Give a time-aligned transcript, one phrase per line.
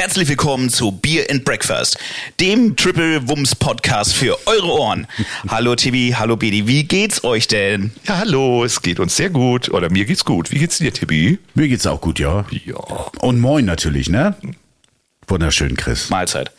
[0.00, 1.98] Herzlich willkommen zu Beer and Breakfast,
[2.40, 5.06] dem Triple Wumms Podcast für eure Ohren.
[5.46, 7.92] hallo Tibi, hallo Bedi, wie geht's euch denn?
[8.08, 9.68] Ja, hallo, es geht uns sehr gut.
[9.68, 10.52] Oder mir geht's gut.
[10.52, 11.38] Wie geht's dir, Tibi?
[11.54, 12.46] Mir geht's auch gut, ja.
[12.64, 12.76] Ja.
[13.18, 14.34] Und moin natürlich, ne?
[15.28, 16.08] Wunderschön, Chris.
[16.08, 16.50] Mahlzeit.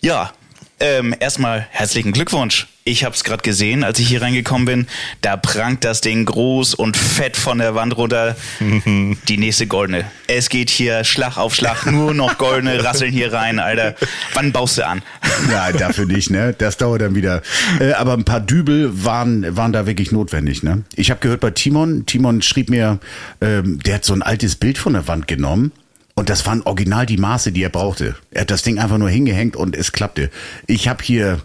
[0.00, 0.32] Ja,
[0.80, 2.66] ähm, erstmal herzlichen Glückwunsch.
[2.84, 4.86] Ich habe es gerade gesehen, als ich hier reingekommen bin.
[5.20, 8.36] Da prangt das Ding groß und fett von der Wand runter.
[9.28, 10.04] Die nächste goldene.
[10.26, 13.96] Es geht hier Schlag auf Schlag, nur noch goldene rasseln hier rein, Alter.
[14.32, 15.02] Wann baust du an?
[15.50, 16.54] Ja, dafür nicht, ne?
[16.56, 17.42] Das dauert dann wieder.
[17.80, 20.84] Äh, aber ein paar Dübel waren, waren da wirklich notwendig, ne?
[20.94, 22.98] Ich habe gehört bei Timon, Timon schrieb mir,
[23.40, 25.72] ähm, der hat so ein altes Bild von der Wand genommen.
[26.14, 28.14] Und das waren original die Maße, die er brauchte.
[28.30, 30.30] Er hat das Ding einfach nur hingehängt und es klappte.
[30.66, 31.40] Ich habe hier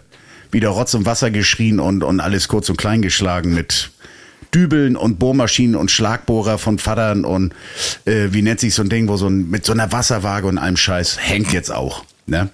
[0.56, 3.90] wieder Rotz und Wasser geschrien und, und alles kurz und klein geschlagen mit
[4.54, 7.52] Dübeln und Bohrmaschinen und Schlagbohrer von Vatern und
[8.06, 10.56] äh, wie nennt sich so ein Ding, wo so ein, mit so einer Wasserwaage und
[10.56, 12.04] allem Scheiß hängt jetzt auch.
[12.26, 12.48] Ne?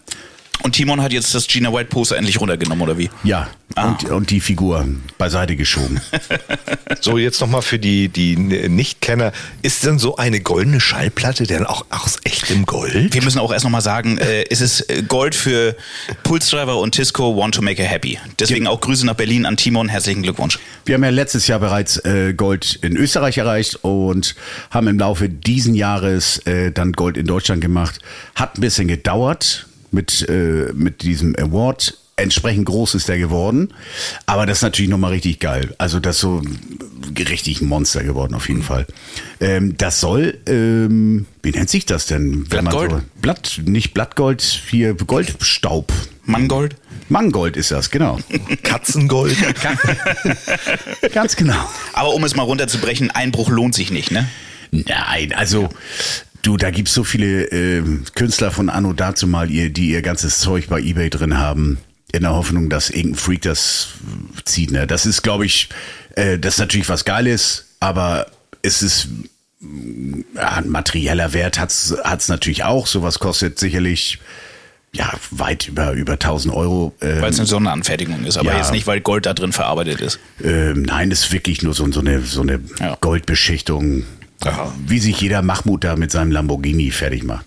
[0.63, 3.11] Und Timon hat jetzt das Gina White Poster endlich runtergenommen, oder wie?
[3.25, 3.89] Ja, Ah.
[3.89, 4.87] und, und die Figur
[5.19, 6.01] beiseite geschoben.
[7.01, 9.33] So, jetzt nochmal für die, die Nichtkenner.
[9.63, 13.13] Ist denn so eine goldene Schallplatte denn auch aus echtem Gold?
[13.13, 15.75] Wir müssen auch erst nochmal sagen, äh, es ist äh, Gold für
[16.23, 18.21] Pulse und Tisco Want to Make Her Happy.
[18.39, 19.89] Deswegen auch Grüße nach Berlin an Timon.
[19.89, 20.61] Herzlichen Glückwunsch.
[20.85, 24.37] Wir haben ja letztes Jahr bereits äh, Gold in Österreich erreicht und
[24.71, 27.99] haben im Laufe diesen Jahres äh, dann Gold in Deutschland gemacht.
[28.37, 31.99] Hat ein bisschen gedauert mit, äh, mit diesem Award.
[32.17, 33.73] Entsprechend groß ist der geworden.
[34.27, 35.75] Aber das ist natürlich nochmal richtig geil.
[35.79, 36.43] Also das ist so
[37.19, 38.87] richtig ein Monster geworden auf jeden Fall.
[39.41, 42.47] Ähm, das soll, ähm, wie nennt sich das denn?
[42.51, 42.91] wenn man Blattgold?
[42.91, 45.93] So, Blatt, nicht Blattgold, hier Goldstaub.
[46.25, 46.77] Mangold?
[47.09, 48.19] Mangold ist das, genau.
[48.63, 49.37] Katzengold?
[51.13, 51.69] Ganz genau.
[51.95, 54.29] Aber um es mal runterzubrechen, Einbruch lohnt sich nicht, ne?
[54.71, 55.69] Nein, also
[56.43, 57.83] du, da gibt's so viele äh,
[58.15, 61.79] Künstler von Anno dazu mal, ihr, die ihr ganzes Zeug bei eBay drin haben,
[62.13, 63.89] in der Hoffnung, dass irgendein Freak das
[64.39, 64.71] äh, zieht.
[64.71, 64.87] Ne?
[64.87, 65.69] Das ist, glaube ich,
[66.17, 68.27] äh, das ist natürlich was Geiles, aber
[68.63, 69.09] es ist
[69.61, 72.87] mh, ja, ein materieller Wert hat's hat's natürlich auch.
[72.87, 74.19] Sowas kostet sicherlich
[74.95, 76.95] ja weit über über 1000 Euro.
[77.01, 78.59] Äh, Weil es eine Sonderanfertigung ist, aber Ja.
[78.59, 80.19] jetzt nicht, weil Gold da drin verarbeitet ist.
[80.45, 82.99] Ähm, nein, das ist wirklich nur so, so eine, so eine Ja.
[83.01, 84.05] Goldbeschichtung,
[84.45, 84.73] Aha.
[84.87, 87.47] wie sich jeder Mahmoud da mit seinem Lamborghini fertig macht.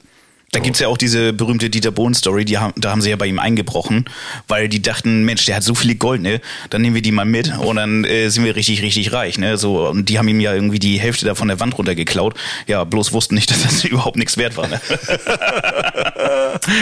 [0.51, 3.25] Da gibt's ja auch diese berühmte Dieter Bohlen-Story, die haben, da haben sie ja bei
[3.27, 4.05] ihm eingebrochen,
[4.47, 6.39] weil die dachten, Mensch, der hat so viele Gold, ne?
[6.69, 9.57] Dann nehmen wir die mal mit und dann äh, sind wir richtig, richtig reich, ne?
[9.57, 12.35] So, und die haben ihm ja irgendwie die Hälfte da von der Wand runtergeklaut.
[12.67, 14.79] Ja, bloß wussten nicht, dass das überhaupt nichts wert war, ne?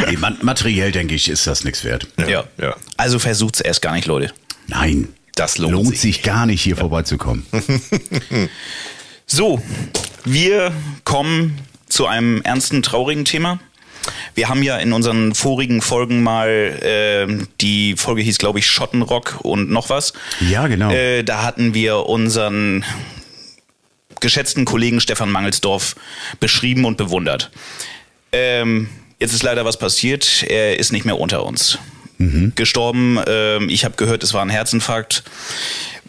[0.09, 2.07] Nee, man, materiell denke ich, ist das nichts wert.
[2.27, 2.43] ja.
[2.61, 2.75] ja.
[2.97, 4.31] Also versucht's erst gar nicht, Leute.
[4.67, 5.99] Nein, Das lohnt lohnt sich.
[6.01, 7.45] sich gar nicht, hier vorbeizukommen.
[9.35, 9.59] So,
[10.25, 10.71] wir
[11.05, 11.57] kommen
[11.89, 13.57] zu einem ernsten, traurigen Thema.
[14.35, 19.39] Wir haben ja in unseren vorigen Folgen mal, äh, die Folge hieß, glaube ich, Schottenrock
[19.41, 20.13] und noch was.
[20.39, 20.91] Ja, genau.
[20.91, 22.85] Äh, da hatten wir unseren
[24.19, 25.95] geschätzten Kollegen Stefan Mangelsdorf
[26.39, 27.49] beschrieben und bewundert.
[28.33, 30.43] Ähm, jetzt ist leider was passiert.
[30.47, 31.79] Er ist nicht mehr unter uns.
[32.55, 33.19] Gestorben.
[33.27, 35.23] Ähm, ich habe gehört, es war ein Herzinfarkt.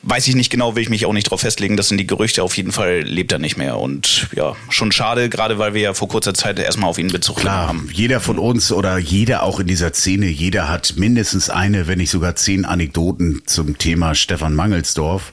[0.07, 1.77] Weiß ich nicht genau, will ich mich auch nicht drauf festlegen.
[1.77, 2.43] Das sind die Gerüchte.
[2.43, 3.79] Auf jeden Fall lebt er nicht mehr.
[3.79, 7.37] Und ja, schon schade, gerade weil wir ja vor kurzer Zeit erstmal auf ihn Bezug
[7.37, 7.89] Klar, haben.
[7.93, 12.11] jeder von uns oder jeder auch in dieser Szene, jeder hat mindestens eine, wenn nicht
[12.11, 15.33] sogar zehn Anekdoten zum Thema Stefan Mangelsdorf.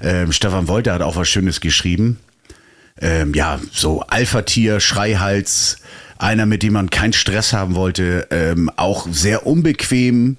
[0.00, 2.18] Ähm, Stefan Wolter hat auch was Schönes geschrieben.
[3.00, 5.78] Ähm, ja, so Alpha-Tier, Schreihals,
[6.18, 10.38] einer, mit dem man keinen Stress haben wollte, ähm, auch sehr unbequem,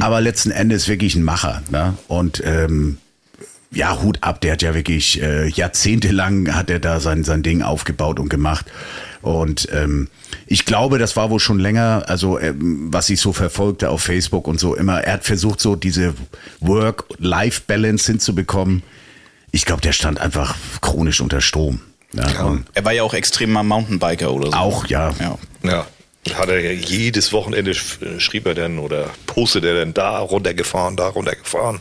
[0.00, 1.62] aber letzten Endes wirklich ein Macher.
[1.70, 1.94] Ne?
[2.08, 2.98] Und ähm,
[3.70, 7.62] ja, Hut ab, der hat ja wirklich äh, jahrzehntelang hat er da sein, sein Ding
[7.62, 8.66] aufgebaut und gemacht.
[9.22, 10.08] Und ähm,
[10.46, 14.46] ich glaube, das war wohl schon länger, also ähm, was ich so verfolgte auf Facebook
[14.48, 16.14] und so immer, er hat versucht, so diese
[16.60, 18.82] Work-Life-Balance hinzubekommen.
[19.52, 21.80] Ich glaube, der stand einfach chronisch unter Strom.
[22.14, 24.52] Ja, und Er war ja auch extremer Mountainbiker oder so.
[24.52, 25.12] auch, ja.
[25.20, 25.38] Ja.
[25.62, 25.86] Ja.
[26.34, 30.96] Hat er ja jedes Wochenende sch- schrieb er dann oder postet er dann da runtergefahren,
[30.96, 31.80] da runtergefahren.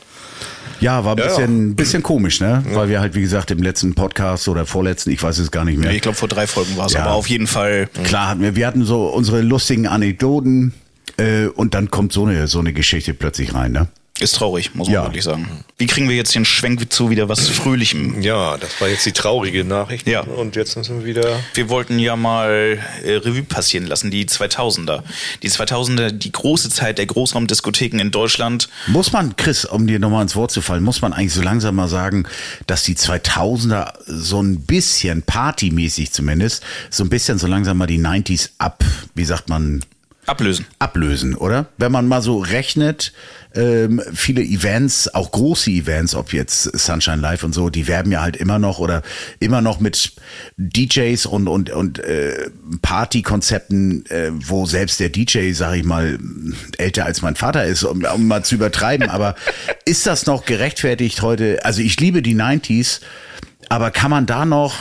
[0.79, 1.29] Ja, war ein Ja, ja.
[1.29, 2.63] bisschen, bisschen komisch, ne?
[2.73, 5.77] Weil wir halt, wie gesagt, im letzten Podcast oder vorletzten, ich weiß es gar nicht
[5.77, 5.91] mehr.
[5.91, 6.93] Ich glaube, vor drei Folgen war es.
[6.93, 7.03] Ja.
[7.03, 7.87] Aber auf jeden Fall.
[8.03, 10.73] Klar hatten wir, wir hatten so unsere lustigen Anekdoten
[11.17, 13.89] äh, und dann kommt so eine, so eine Geschichte plötzlich rein, ne?
[14.21, 15.03] Ist traurig, muss man Ja.
[15.05, 15.47] wirklich sagen.
[15.77, 18.21] Wie kriegen wir jetzt den Schwenk zu wieder was Fröhlichem?
[18.21, 20.07] Ja, das war jetzt die traurige Nachricht.
[20.07, 20.21] Ja.
[20.21, 21.39] Und jetzt sind wir wieder.
[21.55, 25.01] Wir wollten ja mal äh, Revue passieren lassen, die 2000er.
[25.41, 28.69] Die 2000er, die große Zeit der Großraumdiskotheken in Deutschland.
[28.87, 31.75] Muss man, Chris, um dir nochmal ins Wort zu fallen, muss man eigentlich so langsam
[31.75, 32.25] mal sagen,
[32.67, 37.99] dass die 2000er so ein bisschen, partymäßig zumindest, so ein bisschen so langsam mal die
[37.99, 38.83] 90s ab,
[39.15, 39.83] wie sagt man,
[40.25, 40.65] Ablösen.
[40.79, 41.65] ablösen, oder?
[41.77, 43.11] Wenn man mal so rechnet,
[43.53, 48.21] ähm, viele Events, auch große Events, ob jetzt Sunshine Live und so, die werben ja
[48.21, 49.01] halt immer noch oder
[49.39, 50.13] immer noch mit
[50.57, 52.49] DJs und und und äh,
[52.81, 56.17] Partykonzepten, äh, wo selbst der DJ, sag ich mal,
[56.77, 59.09] älter als mein Vater ist, um, um mal zu übertreiben.
[59.09, 59.35] Aber
[59.85, 61.65] ist das noch gerechtfertigt heute?
[61.65, 63.01] Also ich liebe die 90s,
[63.69, 64.75] aber kann man da noch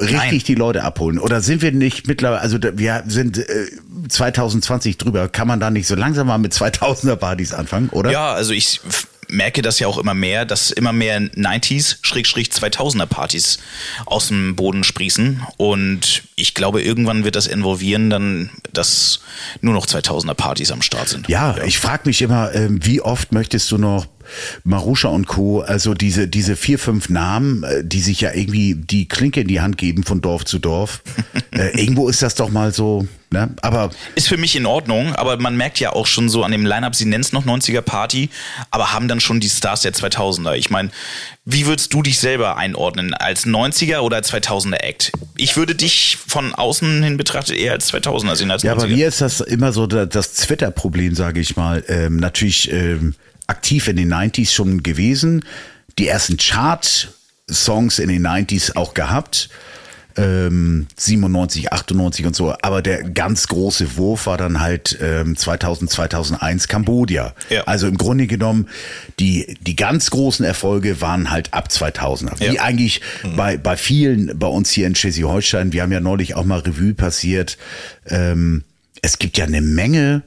[0.00, 0.42] richtig Nein.
[0.46, 1.18] die Leute abholen?
[1.18, 3.66] Oder sind wir nicht mittlerweile, also wir sind äh,
[4.08, 8.10] 2020 drüber, kann man da nicht so langsam mal mit 2000er Partys anfangen, oder?
[8.10, 8.80] Ja, also ich
[9.28, 13.58] merke das ja auch immer mehr, dass immer mehr 90s, Schrägstrich 2000er Partys
[14.06, 15.42] aus dem Boden sprießen.
[15.56, 19.20] Und ich glaube, irgendwann wird das involvieren, dann, dass
[19.60, 21.28] nur noch 2000er Partys am Start sind.
[21.28, 24.06] Ja, ich frage mich immer, ähm, wie oft möchtest du noch
[24.64, 29.06] Marusha und Co., also diese, diese vier, fünf Namen, äh, die sich ja irgendwie die
[29.08, 31.02] Klinke in die Hand geben von Dorf zu Dorf.
[31.52, 33.50] äh, irgendwo ist das doch mal so, ne?
[33.62, 36.64] Aber Ist für mich in Ordnung, aber man merkt ja auch schon so an dem
[36.66, 38.30] Line-Up, sie nennen es noch 90er Party,
[38.70, 40.54] aber haben dann schon die Stars der 2000er.
[40.56, 40.90] Ich meine,
[41.44, 43.12] wie würdest du dich selber einordnen?
[43.12, 45.12] Als 90er oder als 2000er Act?
[45.36, 48.66] Ich würde dich von außen hin betrachtet eher als 2000er sehen als 90er.
[48.66, 51.84] Ja, aber mir ist das immer so da- das Twitter-Problem, sage ich mal.
[51.88, 53.14] Ähm, natürlich ähm,
[53.46, 55.44] aktiv in den 90s schon gewesen.
[55.98, 59.48] Die ersten Chart-Songs in den 90s auch gehabt.
[60.16, 62.54] Ähm, 97, 98 und so.
[62.62, 67.34] Aber der ganz große Wurf war dann halt ähm, 2000, 2001 Kambodscha.
[67.50, 67.64] Ja.
[67.64, 68.68] Also im Grunde genommen,
[69.18, 72.38] die, die ganz großen Erfolge waren halt ab 2000er.
[72.38, 72.62] Wie Ja.
[72.62, 73.00] eigentlich
[73.36, 75.72] bei, bei vielen bei uns hier in Schleswig-Holstein.
[75.72, 77.58] Wir haben ja neulich auch mal Revue passiert.
[78.06, 78.62] Ähm,
[79.02, 80.22] es gibt ja eine Menge,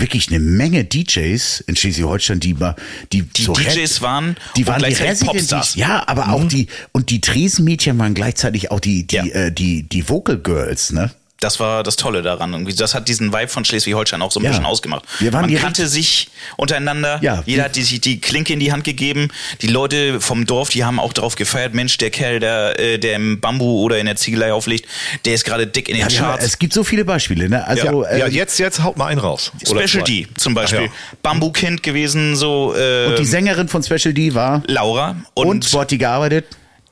[0.00, 2.76] wirklich eine Menge DJs in Schleswig-Holstein, die, ma-
[3.12, 4.94] die, Die so DJs waren die waren die
[5.24, 5.76] Popstars.
[5.76, 5.80] Mhm.
[5.80, 9.24] Ja, aber auch die und die Tresenmädchen waren gleichzeitig auch die die Ja.
[9.24, 11.10] äh, die die Vocal Girls, ne?
[11.40, 12.52] Das war das Tolle daran.
[12.52, 14.50] Irgendwie, das hat diesen Vibe von Schleswig-Holstein auch so ein Ja.
[14.50, 15.04] bisschen ausgemacht.
[15.20, 16.28] Wir waren Man die kannte sich
[16.58, 17.18] untereinander.
[17.22, 17.42] Ja.
[17.46, 19.28] Jeder hat die, sich die Klinke in die Hand gegeben.
[19.62, 21.72] Die Leute vom Dorf, die haben auch darauf gefeiert.
[21.72, 24.86] Mensch, der Kerl, der, äh, der im Bambu oder in der Ziegelei auflegt,
[25.24, 26.44] der ist gerade dick in den Ja, Charts.
[26.44, 27.66] es gibt so viele Beispiele, ne?
[27.66, 29.50] Also ja, ja, äh, jetzt, jetzt haut mal einen raus.
[29.66, 30.04] Special.
[30.04, 30.90] D zum Beispiel.
[30.92, 35.16] Ach Bambu-Kind gewesen, so äh, und die Sängerin von Special D war Laura.
[35.34, 36.44] Und, und, wo hat die gearbeitet?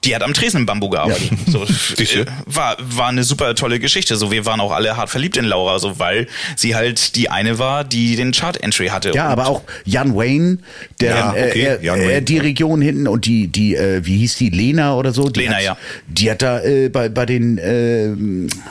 [0.04, 1.28] Die hat am Tresen im Bambu gearbeitet.
[1.48, 2.20] So, Siehste?
[2.20, 4.16] äh, war, war eine super tolle Geschichte.
[4.16, 7.58] So, wir waren auch alle hart verliebt in Laura, so weil sie halt die eine
[7.58, 9.10] war, die den Chart-Entry hatte.
[9.12, 10.58] Ja, aber auch Jan Wayne,
[11.00, 12.22] der Ja, okay, äh, Jan äh, Wayne.
[12.22, 15.28] die Region hinten und die die äh, wie hieß die Lena oder so?
[15.30, 15.76] Die Lena, hat, ja.
[16.06, 18.08] Die hat da äh, bei bei den äh,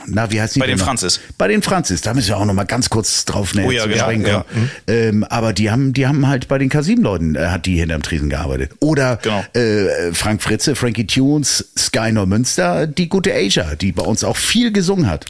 [0.07, 0.59] na wie heißt die?
[0.59, 0.85] Bei den noch?
[0.85, 1.19] Franzis.
[1.37, 2.01] Bei den Franzis.
[2.01, 4.45] Da müssen wir auch noch mal ganz kurz drauf näher Oh ja, genau, ja.
[4.49, 4.71] kommen.
[4.87, 8.29] Ähm, aber die haben die haben halt bei den K7-Leuten äh, hat die hinterm Tresen
[8.29, 8.71] gearbeitet.
[8.79, 9.43] Oder Genau.
[9.53, 14.71] äh, Frank Fritze, Frankie Tunes, Sky Neumünster, die gute Asia, die bei uns auch viel
[14.71, 15.25] gesungen hat.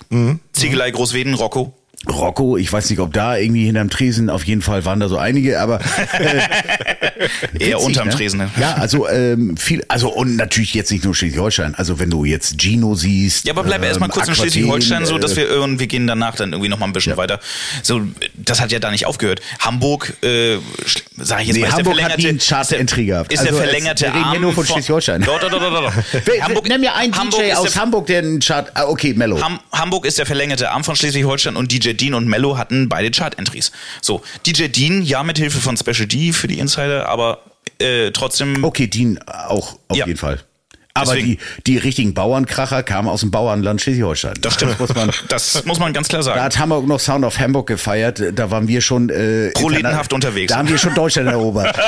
[0.52, 1.77] Ziegelei Großweden, Rocco.
[2.08, 5.18] Rocco, ich weiß nicht, ob da irgendwie hinterm Tresen, auf jeden Fall waren da so
[5.18, 5.80] einige, aber
[7.60, 8.14] Eher Witzig, unterm ne?
[8.14, 8.40] Tresen.
[8.40, 8.52] Ne?
[8.60, 11.74] Ja, also ähm, viel, also und natürlich jetzt nicht nur Schleswig-Holstein.
[11.76, 13.46] Also wenn du jetzt Gino siehst.
[13.46, 16.06] Ja, aber bleib ähm, erstmal kurz in Aquaten, Schleswig-Holstein, so dass äh, wir irgendwie gehen
[16.08, 17.40] danach dann irgendwie noch mal ein bisschen weiter.
[17.82, 18.02] So,
[18.36, 19.42] das hat ja da nicht aufgehört.
[19.60, 20.58] Hamburg, äh,
[21.18, 23.22] sag ich jetzt Nee, mal, ist Hamburg der hat verlängerte, nie einen Chart-Entry ist der-.
[23.32, 25.22] Ist Also der verlängerte wir reden Arm nur von Schleswig-Holstein.
[25.24, 25.94] Doch, doch, doch.
[26.26, 28.70] Wer- Hamburg, Nenn mir einen Hamburg DJ aus der, Hamburg, der einen Chart.
[28.76, 29.42] Ah, okay, Mello.
[29.42, 33.12] Ham, Hamburg ist der verlängerte Arm von Schleswig-Holstein und DJ Dean und Mello hatten beide
[33.12, 33.72] Chart-Entries.
[34.02, 37.42] So, DJ Dean, ja, mit Hilfe von Special D für die Insider, aber
[37.80, 40.06] äh, trotzdem Okay, Dean auch auf Ja.
[40.06, 40.40] jeden Fall.
[40.94, 44.34] Aber Deswegen- die, die richtigen Bauernkracher kamen aus dem Bauernland Schleswig-Holstein.
[44.42, 44.80] Das stimmt.
[44.80, 46.40] muss man, das muss man ganz klar sagen.
[46.40, 48.20] da hat Hamburg noch Sound of Hamburg gefeiert.
[48.34, 50.52] Da waren wir schon äh, Proletenhaft unterwegs.
[50.52, 51.78] Da haben wir schon Deutschland erobert.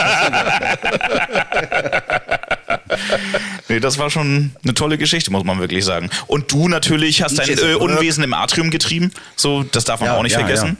[3.69, 6.09] Nee, das war schon eine tolle Geschichte, muss man wirklich sagen.
[6.25, 7.75] Und du natürlich hast dein äh.
[7.75, 9.11] Unwesen im Atrium getrieben.
[9.35, 10.77] So, das darf man Ja, auch nicht ja, vergessen.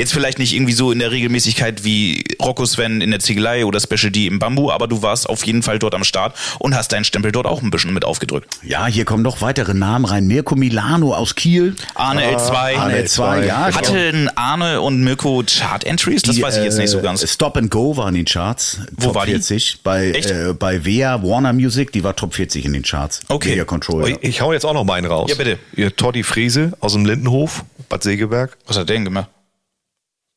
[0.00, 3.80] Jetzt vielleicht nicht irgendwie so in der Regelmäßigkeit wie Rocco Sven in der Ziegelei oder
[3.80, 6.92] Special D im Bambu, aber du warst auf jeden Fall dort am Start und hast
[6.92, 8.48] deinen Stempel dort auch ein bisschen mit aufgedrückt.
[8.62, 10.26] Ja, hier kommen noch weitere Namen rein.
[10.26, 11.76] Mirko Milano aus Kiel.
[11.94, 12.76] Arne L2.
[12.78, 13.74] Arne L2, ja.
[13.74, 16.22] Hatten Arne und Mirko Chart-Entries?
[16.22, 17.30] Das Die, weiß ich jetzt nicht so äh, ganz.
[17.30, 18.78] Stop and Go war in den Charts.
[18.92, 19.32] Wo Top war die?
[19.32, 19.80] 40.
[19.82, 20.30] Bei, Echt?
[20.30, 23.20] äh, bei Vea Warner Music, die war Top 40 in den Charts.
[23.28, 23.54] Okay.
[23.54, 24.08] Vea Control.
[24.08, 25.28] Ich, ich hau jetzt auch noch mal einen raus.
[25.28, 25.58] Ja, bitte.
[25.76, 28.56] Ihr Totti Friese aus dem Lindenhof, Bad Segeberg.
[28.66, 29.28] Was hat der denn gemacht?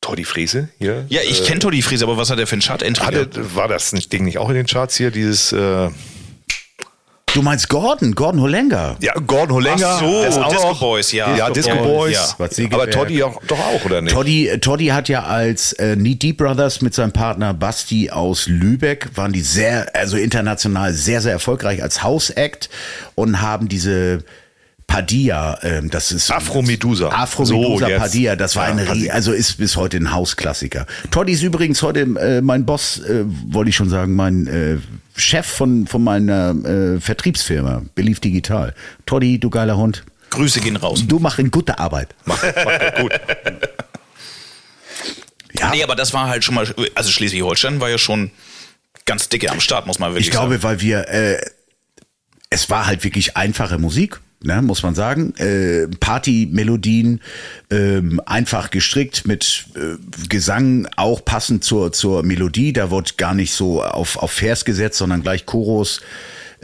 [0.04, 1.06] Toddy Friese hier.
[1.08, 3.04] Ja, ich kenne Toddy Friese, aber was hat er für einen Chart-Entry?
[3.06, 3.56] Hatte, gehabt?
[3.56, 5.10] war das nicht- Ding nicht auch in den Charts hier?
[5.10, 5.88] Dieses, äh,
[7.32, 8.96] Du meinst Gordon, Gordon Holenga.
[9.00, 9.94] ja, Gordon Holenga.
[9.96, 11.34] Ach so, auch Disco noch- Boys, ja.
[11.36, 12.56] Ja, Disco Disco Boys, Boys.
[12.58, 12.66] ja.
[12.70, 14.12] Aber Toddy auch, doch auch, oder nicht?
[14.14, 18.46] Toddy, äh, Toddy hat ja als äh, Need Deep Brothers mit seinem Partner Basti aus
[18.46, 22.68] Lübeck, waren die sehr, also international sehr, sehr erfolgreich als House-Act
[23.16, 24.22] und haben diese
[24.94, 27.08] Padilla, ähm, das ist Afro-Medusa.
[27.08, 28.00] Afro-Medusa So, jetzt.
[28.00, 30.86] Padilla, das war Ja, eine, Rie- also ist bis heute ein Hausklassiker.
[31.10, 34.78] Toddy ist übrigens heute äh, mein Boss, äh, wollte ich schon sagen, mein äh,
[35.16, 38.72] Chef von, von meiner äh, Vertriebsfirma, Belief Digital.
[39.04, 41.02] Toddy, du geiler Hund, Grüße gehen raus.
[41.06, 42.14] du machst eine gute Arbeit.
[42.24, 43.12] Macht, macht gut.
[45.58, 48.30] Ja, Nee, aber das war halt schon mal, also Schleswig-Holstein war ja schon
[49.06, 50.62] ganz dicke am Start, muss man wirklich Ich glaube, sagen.
[50.62, 51.40] weil wir, äh,
[52.50, 55.34] es war halt wirklich einfache Musik, ne, muss man sagen.
[55.36, 57.20] Äh, Party-Melodien,
[57.70, 59.96] ähm, einfach gestrickt mit äh,
[60.28, 62.72] Gesang, auch passend zur, zur Melodie.
[62.72, 66.00] Da wird gar nicht so auf, auf Vers gesetzt, sondern gleich Chorus.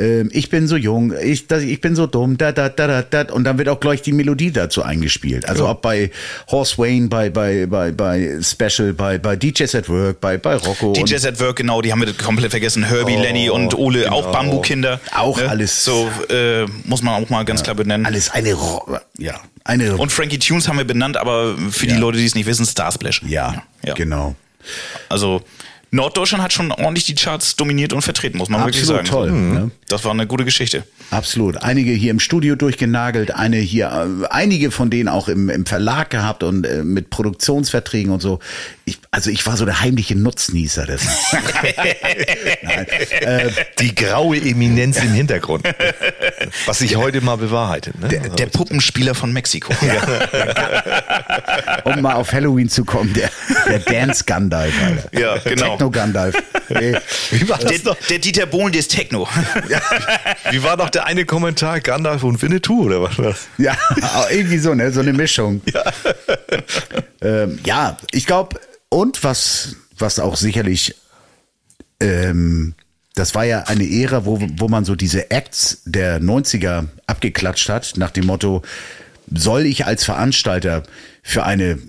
[0.01, 3.03] Ähm, ich bin so jung, ich, das, ich bin so dumm, da, da, da, da,
[3.25, 3.33] da.
[3.35, 5.47] Und dann wird auch gleich die Melodie dazu eingespielt.
[5.49, 6.11] Also ob bei
[6.51, 10.93] Horse Wayne, bei, bei, bei, bei Special, bei, bei DJs at Work, bei, bei Rocco.
[10.95, 12.83] DJs at Work, genau, die haben wir komplett vergessen.
[12.85, 15.01] Herbie, Lenny und Ole, auch Bambu-Kinder.
[15.15, 18.07] Auch alles- So, äh, muss man auch mal ganz klar benennen.
[18.07, 21.99] Alles eine, Ro ja, eine Und Frankie Tunes haben wir benannt, aber für die Ja.
[22.01, 23.23] Leute, die es nicht wissen, Starsplash.
[23.27, 23.95] Ja, ja.
[23.95, 24.35] genau.
[25.09, 25.43] Also
[25.93, 29.11] Norddeutschland hat schon ordentlich die Charts dominiert und vertreten, muss man wirklich Absolut sagen.
[29.11, 29.53] toll, Mhm.
[29.55, 29.71] ne?
[29.89, 30.85] Das war eine gute Geschichte.
[31.11, 31.57] Absolut.
[31.57, 33.87] Einige hier im Studio durchgenagelt, eine hier,
[34.23, 38.39] äh, einige von denen auch im, im Verlag gehabt und äh, mit Produktionsverträgen und so.
[38.85, 41.09] Ich, also ich war so der heimliche Nutznießer dessen.
[42.63, 42.87] Nein,
[43.21, 45.65] äh, Die graue Eminenz im Hintergrund.
[46.67, 47.99] Was sich heute mal bewahrheitet.
[48.01, 48.09] Ne?
[48.09, 49.73] Der, der Puppenspieler von Mexiko.
[51.85, 53.31] um mal auf Halloween zu kommen, der,
[53.69, 55.19] der Dance Gandalf, Alter.
[55.21, 55.80] Ja, genau.
[55.81, 56.37] Techno Gandalf.
[56.73, 56.95] Nee.
[57.33, 59.27] Wie war das Der, der Dieter Bohlen, der ist Techno.
[60.53, 61.81] Wie war noch der eine Kommentar?
[61.81, 63.19] Gandalf und Winnetou oder was?
[63.19, 63.49] war das?
[63.59, 63.77] Ja,
[64.31, 64.93] irgendwie so, ne?
[64.93, 65.63] So eine Mischung.
[65.73, 65.83] Ja,
[67.23, 70.95] ähm, ja ich glaube, und was, was auch sicherlich,
[71.99, 72.75] ähm,
[73.17, 77.95] das war ja eine Ära, wo, wo man so diese Acts der 90er abgeklatscht hat,
[77.97, 78.63] nach dem Motto,
[79.29, 80.85] soll ich als Veranstalter
[81.25, 81.81] für eine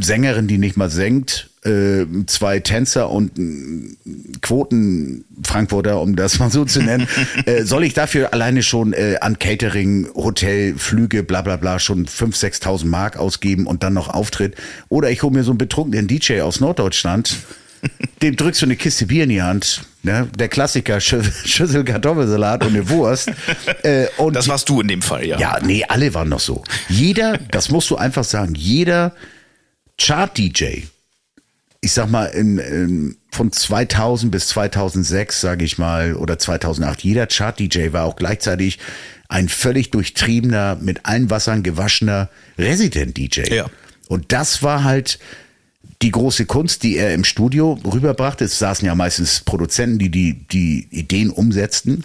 [0.00, 3.32] Sängerin, die nicht mal singt, äh, zwei Tänzer und
[4.40, 7.06] Quoten-Frankfurter, um das mal so zu nennen,
[7.46, 12.06] äh, soll ich dafür alleine schon äh, an Catering, Hotel, Flüge, bla bla bla schon
[12.06, 14.56] 5.000, 6.000 Mark ausgeben und dann noch Auftritt?
[14.88, 17.36] Oder ich hole mir so einen betrunkenen DJ aus Norddeutschland,
[18.22, 20.28] dem drückst du eine Kiste Bier in die Hand, ne?
[20.36, 23.30] der Klassiker, Schü Schüssel Kartoffelsalat und eine Wurst.
[23.82, 25.38] Äh, und Das warst du in dem Fall, ja.
[25.38, 26.62] ja, nee, alle waren noch so.
[26.88, 29.12] Jeder, das musst du einfach sagen, jeder
[29.98, 30.82] Chart-DJ,
[31.80, 37.26] ich sag mal, in, in, von 2000 bis 2006, sage ich mal, oder 2008, jeder
[37.26, 38.78] Chart-DJ war auch gleichzeitig
[39.28, 43.54] ein völlig durchtriebener, mit allen Wassern gewaschener Resident-DJ.
[43.54, 43.66] Ja.
[44.08, 45.18] Und das war halt
[46.02, 48.44] die große Kunst, die er im Studio rüberbrachte.
[48.44, 52.04] Es saßen ja meistens Produzenten, die die, die Ideen umsetzten.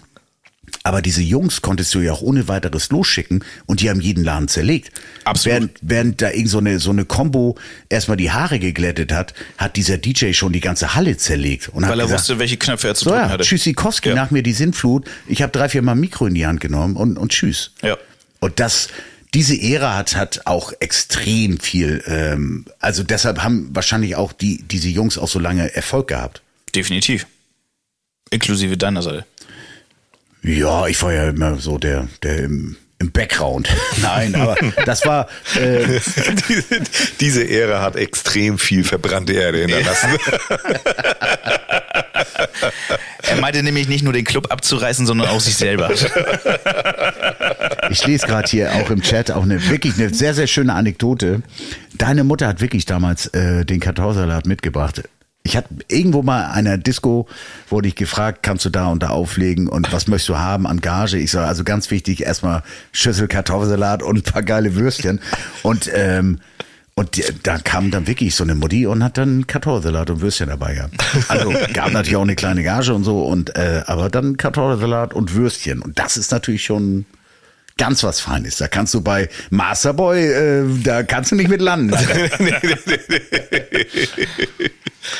[0.88, 4.48] Aber diese Jungs konntest du ja auch ohne weiteres losschicken und die haben jeden Laden
[4.48, 4.90] zerlegt.
[5.24, 5.52] Absolut.
[5.52, 7.58] Während, während da irgend so eine, so eine Combo
[7.90, 11.68] erstmal die Haare geglättet hat, hat dieser DJ schon die ganze Halle zerlegt.
[11.68, 13.44] Und Weil hat er gesagt, wusste, welche Knöpfe er zu so drücken ja, hatte.
[13.44, 14.14] Tschüssikowski, Ja.
[14.14, 15.06] nach mir die Sintflut.
[15.26, 17.72] Ich habe drei, vier Mal Mikro in die Hand genommen und, und tschüss.
[17.82, 17.98] Ja.
[18.40, 18.88] Und das,
[19.34, 24.88] diese Ära hat, hat auch extrem viel, ähm, also deshalb haben wahrscheinlich auch die, diese
[24.88, 26.40] Jungs auch so lange Erfolg gehabt.
[26.74, 27.26] Definitiv.
[28.30, 29.26] Inklusive deiner Seite.
[30.42, 33.68] Ja, ich war ja immer so der, der im, im Background.
[34.02, 36.00] Nein, aber das war, äh,
[36.48, 36.82] diese,
[37.20, 40.10] diese Ära hat extrem viel verbrannte Erde hinterlassen.
[43.22, 45.90] Er meinte nämlich nicht nur den Club abzureißen, sondern auch sich selber.
[47.90, 51.42] ich lese gerade hier auch im Chat auch eine wirklich eine sehr, sehr schöne Anekdote.
[51.94, 55.02] Deine Mutter hat wirklich damals äh, den Kartoffelsalat mitgebracht.
[55.42, 57.26] Ich hatte irgendwo mal in einer Disco,
[57.70, 60.82] wurde ich gefragt, kannst du da und da auflegen und was möchtest du haben an
[60.82, 61.16] Gage?
[61.16, 65.20] Ich sage, also ganz wichtig, erstmal Schüssel Kartoffelsalat und ein paar geile Würstchen.
[65.62, 66.40] Und, ähm,
[66.94, 70.48] und die, da kam dann wirklich so eine Mutti und hat dann Kartoffelsalat und Würstchen
[70.48, 70.94] dabei gehabt.
[71.28, 75.34] Also gab natürlich auch eine kleine Gage und so, und äh, aber dann Kartoffelsalat und
[75.34, 75.80] Würstchen.
[75.80, 77.06] Und das ist natürlich schon
[77.78, 78.56] ganz was Feines.
[78.56, 81.96] Da kannst du bei Masterboy, äh, da kannst du nicht mit landen.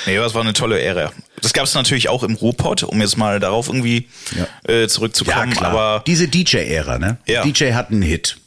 [0.07, 1.13] Nee, aber es war eine tolle Ära.
[1.43, 4.73] Das gab es natürlich auch im Ruhrpott, um jetzt mal darauf irgendwie Ja.
[4.73, 5.57] äh, zurückzukommen.
[5.59, 7.19] Aber Diese DJ-Ära, ne?
[7.27, 7.43] Ja.
[7.45, 8.39] DJ hat einen Hit.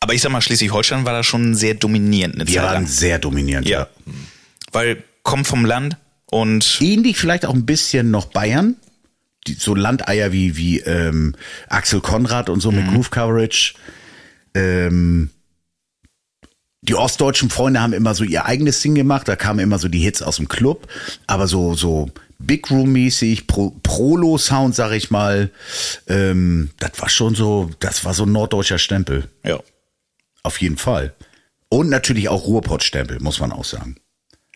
[0.00, 3.68] Aber ich sag mal, Schleswig-Holstein war da schon sehr dominierend eine Wir waren sehr dominierend.
[3.68, 3.88] Ja.
[4.72, 5.96] Weil kommt vom Land
[6.26, 8.76] und Ähnlich vielleicht auch ein bisschen noch Bayern.
[9.46, 11.34] Die, so Landeier wie, wie ähm,
[11.68, 13.74] Axel Konrad und so mit Groove Coverage.
[14.54, 15.30] Ähm,
[16.82, 19.28] die ostdeutschen Freunde haben immer so ihr eigenes Ding gemacht.
[19.28, 20.88] Da kamen immer so die Hits aus dem Club.
[21.26, 25.50] Aber so, so Big Room-mäßig, Pro, Prolo-Sound, sag ich mal.
[26.08, 29.28] Ähm, das war schon so, das war so ein norddeutscher Stempel.
[29.44, 29.58] ja.
[30.42, 31.12] Auf jeden Fall.
[31.68, 33.96] Und natürlich auch Ruhrpott-Stempel, muss man auch sagen.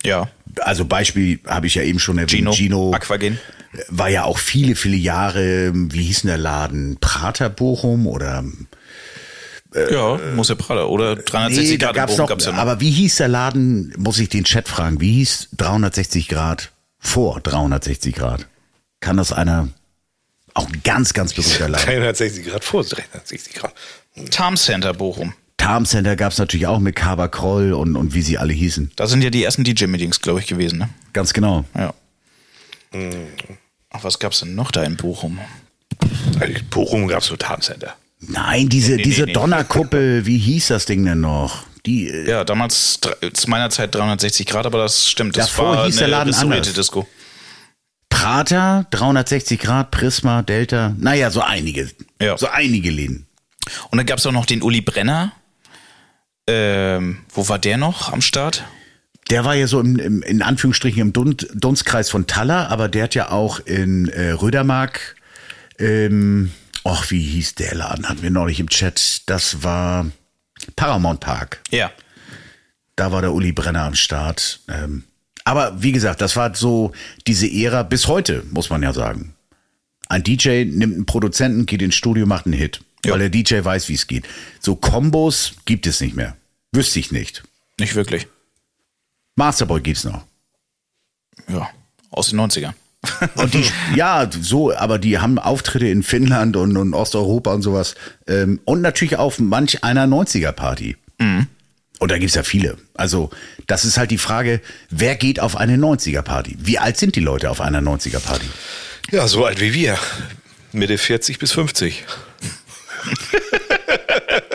[0.03, 0.31] Ja.
[0.61, 2.31] Also Beispiel habe ich ja eben schon erwähnt.
[2.31, 3.39] Gino, Gino Aquagen.
[3.89, 6.97] war ja auch viele, viele Jahre, wie hieß denn der Laden?
[7.01, 8.45] Prater Bochum oder
[9.75, 10.85] ja, muss ja Prada.
[10.85, 12.59] Oder 360 nee, da Grad gab's Bochum noch, gab's ja noch.
[12.59, 17.41] aber wie hieß der Laden, muss ich den Chat fragen, wie hieß 360 Grad vor
[17.41, 18.47] 360 Grad?
[19.01, 19.69] Kann das einer,
[20.55, 21.87] auch ein ganz, ganz berühmter Laden.
[21.87, 23.75] 360 Grad vor 360 Grad.
[24.31, 25.35] Tarm Center Bochum.
[25.57, 28.93] Tarm Center gab's natürlich auch mit Kaba Kroll und, und wie sie alle hießen.
[28.97, 30.89] Da sind ja die ersten DJ-Meetings, glaube ich, gewesen, ne?
[31.13, 31.65] Ganz genau.
[31.75, 31.95] Ja.
[33.91, 35.39] Ach, was gab's denn noch da in Bochum?
[36.39, 37.95] Also Bochum gab es so Tarncenter.
[38.29, 39.33] Nein, diese, Nee, diese nee, nee.
[39.33, 41.65] Donnerkuppel, wie hieß das Ding denn noch?
[41.87, 42.99] Die, äh, Ja, damals
[43.33, 45.37] zu meiner Zeit 360 Grad, aber das stimmt.
[45.37, 46.73] Das Davor war hieß der Laden anders.
[46.73, 47.07] Disco.
[48.09, 51.91] Prater, 360 Grad, Prisma, Delta, naja, so einige.
[52.21, 52.39] Ja.
[52.39, 53.27] So einige Läden.
[53.91, 55.33] Und dann gab's auch noch den Uli Brenner.
[56.47, 58.65] Ähm, wo war der noch am Start?
[59.31, 63.05] Der war ja so im, im, in Anführungsstrichen im Dun Dunstkreis von Taller, aber der
[63.05, 65.17] hat ja auch in äh, Rödermark,
[65.79, 66.51] ähm,
[66.85, 68.09] ach, wie hieß der Laden?
[68.09, 69.23] Hatten wir neulich im Chat.
[69.27, 70.07] Das war
[70.77, 71.61] Paramount Park.
[71.71, 71.91] Ja.
[72.97, 74.61] Da war der Uli Brenner am Start.
[74.69, 75.05] Ähm,
[75.45, 76.93] aber wie gesagt, das war so
[77.27, 79.35] diese Ära bis heute, muss man ja sagen.
[80.09, 82.81] Ein DJ nimmt einen Produzenten, geht ins Studio, macht einen Hit.
[83.05, 83.13] Ja.
[83.13, 84.27] Weil der DJ weiß, wie es geht.
[84.61, 86.37] So Kombos gibt es nicht mehr.
[86.73, 87.43] Wüsste ich nicht.
[87.79, 88.27] Nicht wirklich.
[89.37, 90.25] Masterboy gibt's noch.
[91.49, 91.69] Ja.
[92.11, 92.75] Aus den 90ern.
[93.35, 97.95] Und die, ja, so, aber die haben Auftritte in Finnland und, und Osteuropa und sowas.
[98.27, 100.97] Ähm, und natürlich auf manch einer 90er-Party.
[101.99, 102.77] Und da gibt's ja viele.
[102.95, 103.31] Also,
[103.67, 106.57] das ist halt die Frage, wer geht auf eine 90er-Party?
[106.61, 108.47] Wie alt sind die Leute auf einer 90er-Party?
[109.11, 109.99] Ja, so alt wie wir.
[110.73, 112.05] Mitte 40 bis 50.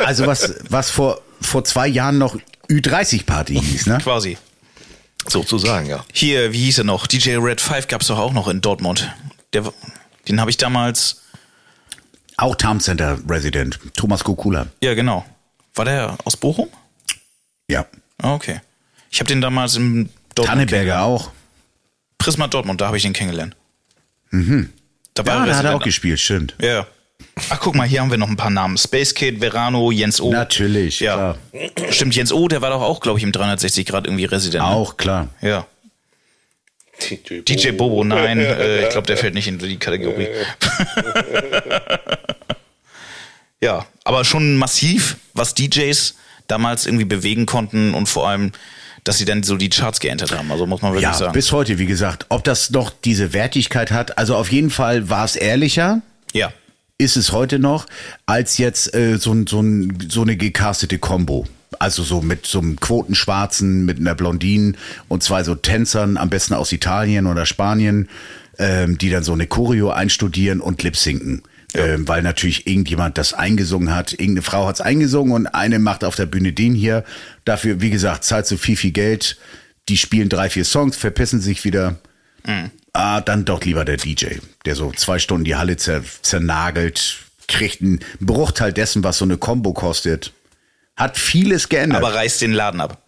[0.03, 2.37] Also, was, was vor, vor zwei Jahren noch
[2.69, 3.99] Ü30-Party hieß, ne?
[4.01, 4.37] Quasi.
[5.27, 6.05] Sozusagen, ja.
[6.13, 7.07] Hier, wie hieß er noch?
[7.07, 9.11] DJ Red 5 gab's doch auch noch in Dortmund.
[9.53, 9.71] Der,
[10.27, 11.23] den habe ich damals.
[12.37, 14.67] Auch Town Center Resident, Thomas Kokula.
[14.81, 15.25] Ja, genau.
[15.75, 16.69] War der aus Bochum?
[17.69, 17.85] Ja.
[18.17, 18.61] Ah, okay.
[19.11, 20.47] Ich habe den damals im Dortmund.
[20.47, 21.31] Tanneberger auch.
[22.17, 23.55] Prisma Dortmund, da habe ich den kennengelernt.
[24.31, 24.71] Mhm.
[25.13, 26.55] Da war Ja, da hat er auch gespielt, stimmt.
[26.61, 26.87] Ja.
[27.49, 28.77] Ach, guck mal, hier haben wir noch ein paar Namen.
[28.77, 30.31] Space Kid, Verano, Jens O.
[30.31, 31.35] Natürlich, Ja.
[31.89, 34.63] Stimmt, Jens O, der war doch auch, glaube ich, im 360 Grad irgendwie Resident.
[34.63, 34.69] ne?
[34.69, 35.29] Auch, klar.
[35.41, 35.65] Ja.
[37.47, 40.27] DJ Bobo, nein, äh, ich glaube, der fällt nicht in die Kategorie.
[43.61, 46.15] ja, aber schon massiv, was DJs
[46.47, 48.51] damals irgendwie bewegen konnten und vor allem,
[49.05, 50.51] dass sie dann so die Charts geentert haben.
[50.51, 51.31] Also muss man wirklich Ja, sagen.
[51.33, 52.25] bis heute, wie gesagt.
[52.29, 56.01] Ob das noch diese Wertigkeit hat, also auf jeden Fall war es ehrlicher,
[56.33, 56.51] ja,
[56.99, 57.87] ist es heute noch,
[58.27, 59.63] als jetzt äh, so, so,
[60.09, 61.47] so eine gecastete Combo.
[61.79, 64.73] Also so mit so einem Quotenschwarzen, mit einer Blondine
[65.07, 68.09] und zwei so Tänzern, am besten aus Italien oder Spanien,
[68.57, 71.41] ähm, die dann so eine Choreo einstudieren und lipsinken.
[71.75, 74.13] Ähm, weil natürlich irgendjemand das eingesungen hat.
[74.13, 77.05] Irgendeine Frau hat's eingesungen und eine macht auf der Bühne den hier.
[77.45, 79.37] Dafür, wie gesagt, zahlt so viel, viel Geld.
[79.87, 81.99] Die spielen drei, vier Songs, verpissen sich wieder.
[83.01, 87.81] Ah, dann doch lieber der DJ, der so zwei Stunden die Halle zer zernagelt, kriegt
[87.81, 90.33] einen Bruchteil dessen, was so eine Combo kostet.
[90.97, 92.03] Hat vieles geändert.
[92.03, 93.01] aber reißt den Laden ab.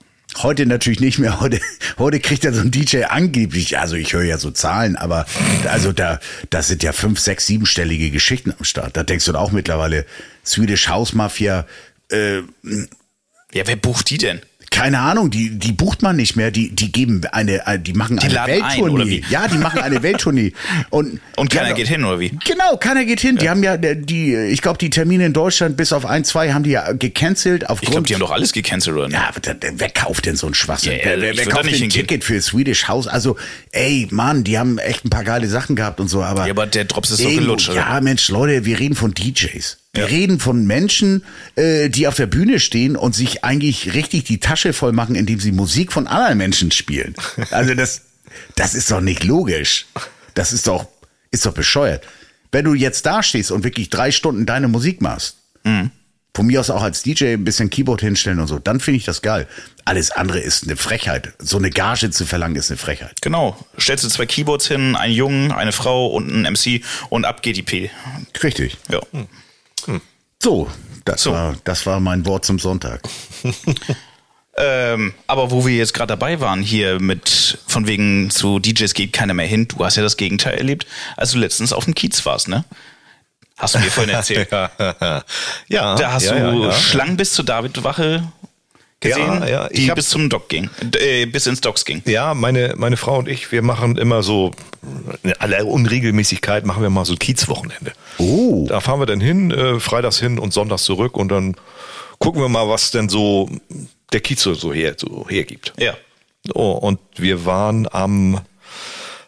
[0.43, 1.41] heute natürlich nicht mehr.
[1.41, 1.59] Heute,
[1.97, 5.25] heute kriegt er so ein DJ angeblich, also ich höre ja so Zahlen, aber
[5.69, 8.95] also da, da sind ja fünf, sechs, siebenstellige Geschichten am Start.
[8.95, 10.05] Da denkst du dann auch mittlerweile,
[10.45, 11.67] Swedish House Mafia,
[12.09, 12.37] äh,
[13.51, 14.39] Ja, wer bucht die denn?
[14.71, 18.17] Keine Ahnung, die, die bucht man nicht mehr, die, die geben eine, eine die machen
[18.17, 19.05] eine laden ein, Welttournee.
[19.09, 19.23] wie?
[19.29, 20.53] Ja, die machen eine Welttournee.
[20.89, 22.29] Und, Und keiner Ja, geht hin, oder wie?
[22.45, 23.37] Genau, keiner geht hin.
[23.37, 26.63] Die haben ja die, ich glaube, die Termine in Deutschland bis auf ein, zwei haben
[26.63, 27.83] die ja gecancelt aufgrund.
[27.83, 29.17] Ich glaube, die haben doch alles gecancelt, oder nicht?
[29.17, 30.93] ja, da- wer kauft denn so einen Schwachsinn?
[30.93, 31.89] Ja, ja, wer wer, wer kauft nicht denn ein.
[31.91, 33.07] Ticket für Swedish House?
[33.07, 33.35] Also,
[33.73, 36.45] ey, Mann, die haben echt ein paar geile Sachen gehabt und so, aber.
[36.45, 37.73] Ja, aber der Drops ist doch irgendwo- gelutscht?
[37.73, 39.77] Ja, Mensch, Leute, wir reden von DJs.
[39.93, 40.09] Wir Ja.
[40.09, 41.25] reden von Menschen,
[41.55, 45.39] äh, die auf der Bühne stehen und sich eigentlich richtig die Tasche voll machen, indem
[45.39, 47.13] sie Musik von anderen Menschen spielen.
[47.51, 48.03] Also das,
[48.55, 49.87] das ist doch nicht logisch.
[50.33, 50.87] Das ist doch,
[51.31, 52.05] ist doch bescheuert.
[52.53, 55.91] Wenn du jetzt da stehst und wirklich drei Stunden deine Musik machst, Mhm.
[56.33, 58.57] Von mir aus auch als DJ ein bisschen Keyboard hinstellen und so.
[58.57, 59.47] Dann finde ich das geil.
[59.83, 61.33] Alles andere ist eine Frechheit.
[61.39, 63.21] So eine Gage zu verlangen ist eine Frechheit.
[63.21, 63.57] Genau.
[63.77, 67.57] Stellst du zwei Keyboards hin, einen Jungen, eine Frau und einen MC und ab geht
[67.57, 67.91] die P.
[68.41, 68.77] Richtig.
[68.89, 69.01] Ja.
[70.41, 70.69] So,
[71.05, 71.31] das, So.
[71.31, 73.01] War, das war mein Wort zum Sonntag.
[74.57, 79.13] Ähm, aber wo wir jetzt gerade dabei waren, hier mit von wegen zu DJs geht
[79.13, 82.25] keiner mehr hin, du hast ja das Gegenteil erlebt, als du letztens auf dem Kiez
[82.25, 82.65] warst, ne?
[83.57, 84.51] Hast du mir vorhin erzählt.
[85.69, 86.71] ja, Da hast ja, du ja.
[86.73, 88.27] Schlangen bis zur Davidwache
[89.01, 92.01] gesehen, Ja, ja, die hab- bis zum Dock ging, äh, bis ins Docks ging.
[92.05, 94.51] Ja, meine, meine Frau und ich, wir machen immer so,
[95.23, 97.91] in aller Unregelmäßigkeit machen wir mal so Kiezwochenende.
[98.17, 98.65] Oh.
[98.69, 101.55] Da fahren wir dann hin, äh, freitags hin und sonntags zurück und dann
[102.19, 103.49] gucken wir mal, was denn so
[104.13, 105.73] der Kiez so, so, her, so hergibt.
[105.77, 105.95] Ja.
[106.53, 108.39] Oh, und wir waren am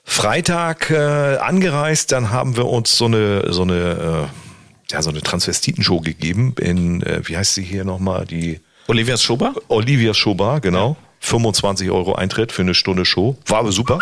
[0.04, 5.22] Freitag äh, angereist, dann haben wir uns so eine, so eine, äh, ja, so eine
[5.22, 9.54] Transvestitenshow gegeben in, äh, wie heißt sie hier nochmal, die Olivias Schober?
[9.70, 10.96] Olivia Schobar, genau.
[11.20, 13.38] 25 Euro Eintritt für eine Stunde Show.
[13.48, 14.00] War aber super.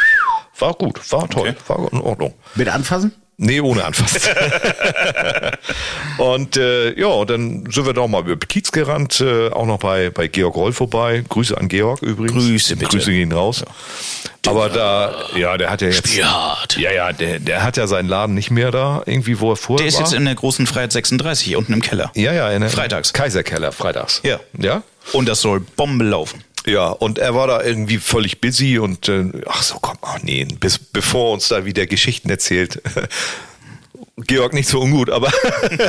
[0.58, 1.58] War gut, war toll, Okay.
[1.67, 2.34] war in Ordnung.
[2.56, 3.13] Mit anfassen?
[3.43, 4.30] Nee, ohne Anfass.
[6.19, 10.12] und äh, ja, dann sind wir doch mal über Kiez gerannt, äh, auch noch bei,
[10.12, 11.23] bei Georg Roll vorbei.
[11.27, 12.34] Grüße an Georg übrigens.
[12.34, 12.91] Grüße, bitte.
[12.91, 13.63] Grüße gehen raus.
[14.45, 16.08] Aber da, ja, der hat ja jetzt.
[16.08, 16.77] Spielhart.
[16.77, 19.80] Ja, ja, der, der hat ja seinen Laden nicht mehr da, irgendwie, wo er vorher
[19.80, 20.01] Der ist war.
[20.01, 22.12] jetzt in der großen Freiheit 36 hier unten im Keller.
[22.13, 23.12] ja, ja, in der Freitags.
[23.12, 24.21] Kaiserkeller, freitags.
[24.23, 24.39] Ja.
[24.60, 24.84] Ja?
[25.13, 26.43] Und das soll Bombe laufen.
[26.65, 30.45] Ja, und er war da irgendwie völlig busy und äh, ach so, komm, ach nee,
[30.45, 32.82] bis, bevor er uns da wieder Geschichten erzählt.
[34.17, 35.32] Georg nicht so ungut, aber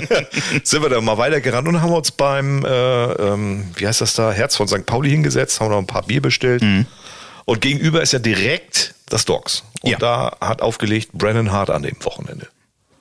[0.65, 2.69] sind wir da mal weitergerannt und haben uns beim, äh,
[3.13, 4.87] ähm, wie heißt das da, Herz von St.
[4.87, 6.63] Pauli hingesetzt, haben noch ein paar Bier bestellt.
[7.45, 9.65] Und gegenüber ist ja direkt das Docs.
[9.83, 9.99] Und Ja.
[9.99, 12.47] da hat aufgelegt Brennan Hart an dem Wochenende.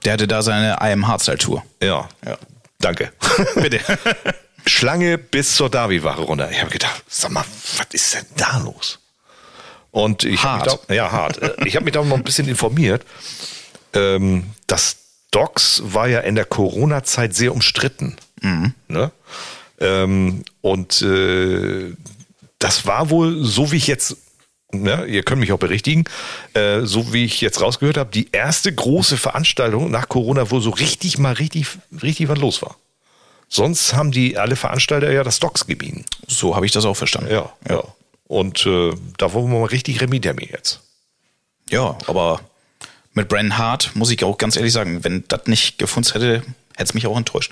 [0.03, 1.63] Der hatte da seine I Am Hardstyle Tour.
[1.81, 2.37] Ja, Ja.
[2.79, 3.13] danke.
[3.55, 3.79] Bitte.
[4.65, 6.51] Schlange bis zur Davi-Wache runter.
[6.51, 7.45] Ich habe gedacht, sag mal,
[7.77, 8.99] was ist denn da los?
[9.91, 10.83] Und ich habe mich Hart.
[10.87, 11.41] da, ja hart.
[11.41, 13.05] Äh, Ich habe mich da noch ein bisschen informiert.
[13.93, 14.97] Ähm, das
[15.31, 18.15] Docs war ja in der Corona-Zeit sehr umstritten.
[18.87, 19.11] Ne?
[19.79, 21.93] Ähm, und äh,
[22.59, 24.17] das war wohl, so wie ich jetzt,
[24.71, 26.05] ne, ihr könnt mich auch berichtigen,
[26.53, 30.69] äh, so wie ich jetzt rausgehört habe, die erste große Veranstaltung nach Corona, wo so
[30.69, 31.67] richtig mal richtig,
[32.01, 32.77] richtig was los war.
[33.53, 36.05] Sonst haben die alle Veranstalter ja das Docs gebieten.
[36.25, 37.31] So habe ich das auch verstanden.
[37.31, 37.83] Ja, ja.
[38.27, 40.79] Und äh, da wollen wir mal richtig Remi-Demi jetzt.
[41.69, 42.39] Ja, aber
[43.13, 46.83] mit Bren Hart muss ich auch ganz ehrlich sagen, wenn das nicht gefunden hätte, hätte
[46.83, 47.51] es mich auch enttäuscht.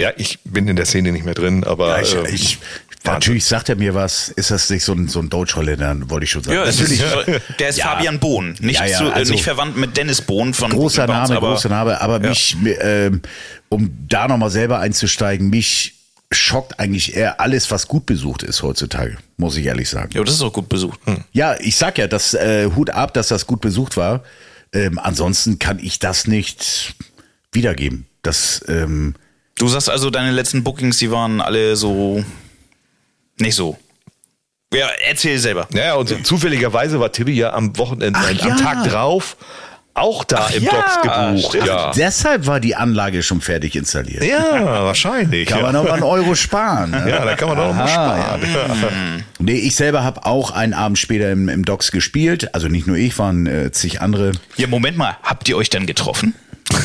[0.00, 2.58] Ja, ich bin in der Szene nicht mehr drin, aber Ja, ich, äh, ich,
[3.04, 3.14] Wahnsinn.
[3.14, 4.28] natürlich sagt er mir was.
[4.30, 6.58] Ist das nicht so ein, so ein Deutsch-Holländer, wollte ich schon sagen.
[6.58, 7.02] natürlich.
[7.58, 7.86] Der ist Ja.
[7.88, 11.06] Fabian Bohn, nicht, Ja, ja, zu, äh, also- nicht verwandt mit Dennis Bohn von großer
[11.06, 12.00] Bounce, Name, aber- großer Name.
[12.00, 13.22] Aber mich, ähm,
[13.68, 15.94] um da nochmal selber einzusteigen, mich
[16.30, 20.10] schockt eigentlich eher alles, was gut besucht ist heutzutage, muss ich ehrlich sagen.
[20.14, 20.98] Ja, das ist auch gut besucht.
[21.32, 24.22] Ja, ich sag ja, das äh, Hut ab, dass das gut besucht war.
[24.72, 26.94] Ähm, ansonsten kann ich das nicht
[27.52, 28.06] wiedergeben.
[28.22, 29.14] Das, ähm,
[29.58, 32.24] Du sagst also, deine letzten Bookings, die waren alle so
[33.42, 33.78] nicht so.
[34.72, 35.68] Ja, erzähl selber.
[35.72, 38.56] Naja, und zufälligerweise war Tibi ja am Wochenende, Ach am ja.
[38.56, 39.36] Tag drauf
[39.94, 41.48] auch da im ja, Docs gebucht.
[41.48, 41.66] stimmt.
[41.66, 41.90] Ja.
[41.94, 44.24] deshalb war die Anlage schon fertig installiert.
[44.24, 45.48] ja, wahrscheinlich.
[45.48, 45.64] Kann ja.
[45.64, 46.92] man noch mal einen Euro sparen.
[46.92, 47.10] Ne?
[47.10, 49.24] ja, da kann man doch noch mal sparen.
[49.38, 52.54] Nee, ich selber habe auch einen Abend später im, im Docks gespielt.
[52.54, 54.32] Also nicht nur ich, waren äh, zig andere.
[54.56, 56.34] Ja, Moment mal, habt ihr euch dann getroffen?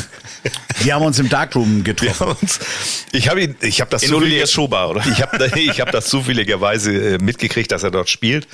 [0.79, 2.27] Wir haben uns im Darkroom getroffen.
[2.41, 2.59] uns-
[3.11, 5.03] Ich habe ihn, ich habe das In zufällig- Olivias Showbar, oder?
[5.11, 8.47] Ich habe ich hab das zufälligerweise äh, mitgekriegt, dass er dort spielt.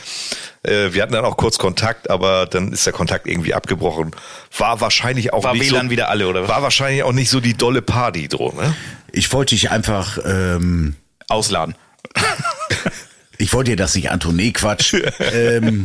[0.64, 4.12] Äh, Wir hatten dann auch kurz Kontakt, aber dann ist der Kontakt irgendwie abgebrochen.
[4.58, 6.48] War wahrscheinlich auch War nicht WLAN so, wieder alle, oder?
[6.48, 8.56] War wahrscheinlich auch nicht so die dolle Party drum.
[8.56, 8.74] Ne?
[9.12, 10.96] Ich wollte dich einfach, ähm,
[11.28, 11.76] Ausladen.
[13.38, 14.36] ich wollte dir das nicht antun.
[14.36, 14.96] Nee, Quatsch.
[15.20, 15.84] ähm,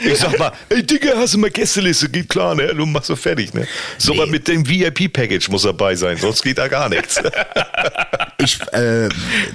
[0.00, 2.08] Ich sag mal, ey Digga, hast du mal Gästeliste?
[2.08, 2.74] Geht klar, ne?
[2.74, 3.66] Du machst so fertig, ne?
[3.98, 7.20] So, aber mit dem VIP-Package muss dabei sein, sonst geht da gar nichts.
[8.38, 9.08] ich, äh,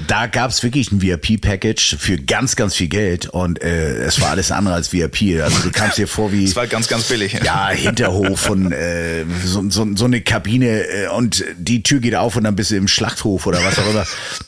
[0.08, 4.52] da gab's wirklich ein VIP-Package für ganz, ganz viel Geld und äh, es war alles
[4.52, 5.42] andere als VIP.
[5.42, 7.34] Also du kamst dir vor wie Das war ganz, ganz billig.
[7.44, 12.36] ja Hinterhof und äh, so, so, so eine Kabine äh, und die Tür geht auf
[12.36, 14.06] und dann bist du im Schlachthof oder was auch immer.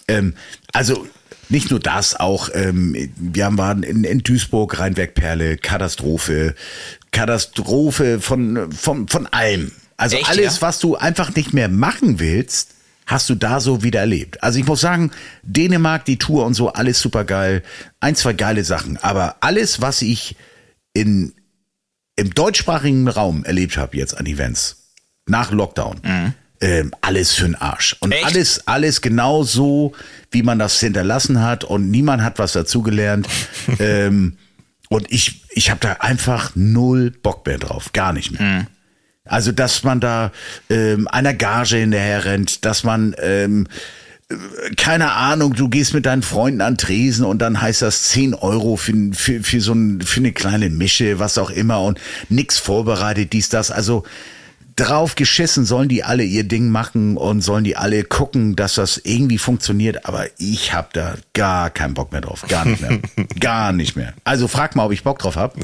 [0.07, 0.33] ähm,
[0.73, 1.07] also
[1.51, 6.55] nicht nur das, auch ähm, wir haben- waren in, in Duisburg, Rheinwerkperle, Katastrophe,
[7.11, 9.71] Katastrophe von von von allem.
[9.97, 10.61] Also Echt, alles, ja?
[10.61, 12.73] was du einfach nicht mehr machen willst,
[13.05, 14.41] hast du da so wieder erlebt.
[14.41, 15.11] Also ich muss sagen,
[15.43, 17.61] Dänemark, die Tour und so, alles super geil.
[17.99, 18.97] Ein, zwei geile Sachen.
[18.97, 20.35] Aber alles, was ich
[20.93, 21.33] in,
[22.15, 24.87] im deutschsprachigen Raum erlebt habe jetzt an Events,
[25.27, 27.95] nach Lockdown, ähm, alles für den Arsch.
[27.99, 28.25] Und Echt?
[28.25, 29.93] alles, alles genau so,
[30.29, 33.27] wie man das hinterlassen hat und niemand hat was dazugelernt.
[33.79, 34.37] ähm,
[34.89, 38.67] und ich, ich habe da einfach null Bock mehr drauf, gar nicht mehr.
[39.25, 40.31] Also, dass man da
[40.69, 43.67] ähm, einer Gage hinterher rennt, dass man, ähm,
[44.29, 44.35] äh,
[44.75, 48.75] keine Ahnung, du gehst mit deinen Freunden an Tresen und dann heißt das 10 Euro
[48.75, 53.31] für, für, für so ein, für eine kleine Mische, was auch immer und nix vorbereitet,
[53.31, 53.71] dies, das.
[53.71, 54.03] Also,
[54.75, 58.97] drauf geschissen, sollen die alle ihr Ding machen und sollen die alle gucken, dass das
[58.97, 60.05] irgendwie funktioniert.
[60.05, 62.45] Aber ich habe da gar keinen Bock mehr drauf.
[62.47, 62.99] Gar nicht mehr.
[63.39, 64.13] gar nicht mehr.
[64.23, 65.59] Also frag mal, ob ich Bock drauf habe.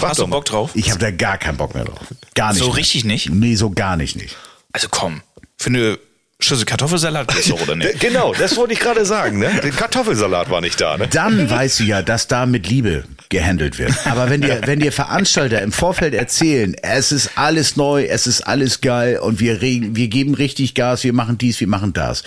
[0.00, 0.70] Hast du Bock drauf?
[0.74, 2.06] Ich habe da gar keinen Bock mehr drauf.
[2.34, 2.60] Gar nicht.
[2.60, 2.76] So mehr.
[2.76, 3.30] richtig nicht?
[3.30, 4.36] Nee, so gar nicht nicht.
[4.72, 5.22] Also komm,
[5.56, 5.98] für eine
[6.40, 7.98] Schüssel Kartoffelsalat geht's doch, oder nicht?
[8.00, 9.40] Genau, das wollte ich gerade sagen.
[9.40, 9.50] Ne?
[9.60, 10.96] Der Kartoffelsalat war nicht da.
[10.96, 11.08] Ne?
[11.08, 13.92] Dann weißt du ja, dass da mit Liebe gehandelt wird.
[14.06, 18.42] Aber wenn dir, wenn dir Veranstalter im Vorfeld erzählen, es ist alles neu, es ist
[18.42, 22.22] alles geil und wir wir geben richtig Gas, wir machen dies, wir machen das.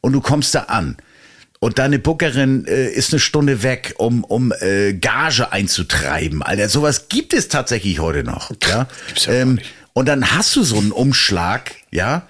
[0.00, 0.96] Und du kommst da an.
[1.58, 6.42] Und deine Bookerin äh, ist eine Stunde weg, um, um äh, Gage einzutreiben.
[6.44, 8.52] Alter, sowas gibt es tatsächlich heute noch.
[8.62, 8.86] Ja?
[9.08, 9.58] Gibt's ja ähm,
[9.92, 12.28] und dann hast du so einen Umschlag, ja,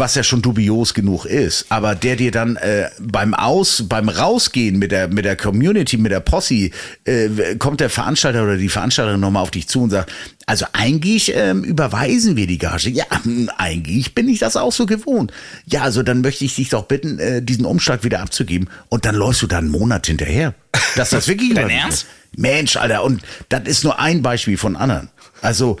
[0.00, 4.78] was ja schon dubios genug ist, aber der dir dann äh, beim Aus, beim Rausgehen
[4.78, 6.70] mit der mit der Community, mit der Posse,
[7.04, 10.10] äh, kommt der Veranstalter oder die Veranstalterin nochmal auf dich zu und sagt,
[10.46, 12.88] also eigentlich ähm, überweisen wir die Gage.
[12.88, 15.32] Ja, hm, eigentlich bin ich das auch so gewohnt.
[15.66, 19.14] Ja, also dann möchte ich dich doch bitten, äh, diesen Umschlag wieder abzugeben und dann
[19.14, 20.54] läufst du da einen Monat hinterher.
[20.96, 22.06] Dass das wirklich Dein Ernst?
[22.32, 22.40] wird.
[22.40, 25.10] Mensch, Alter, und das ist nur ein Beispiel von anderen.
[25.42, 25.78] Also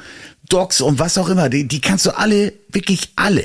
[0.50, 3.44] Docs und was auch immer, die, die kannst du alle, wirklich alle.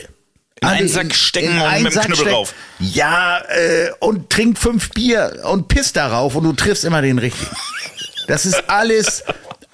[0.62, 2.36] In alle einen Sack stecken und einen mit dem Sack Knüppel stecken.
[2.36, 2.54] rauf.
[2.80, 7.56] Ja, äh, und trink fünf Bier und piss darauf und du triffst immer den richtigen.
[8.28, 9.24] Das ist alles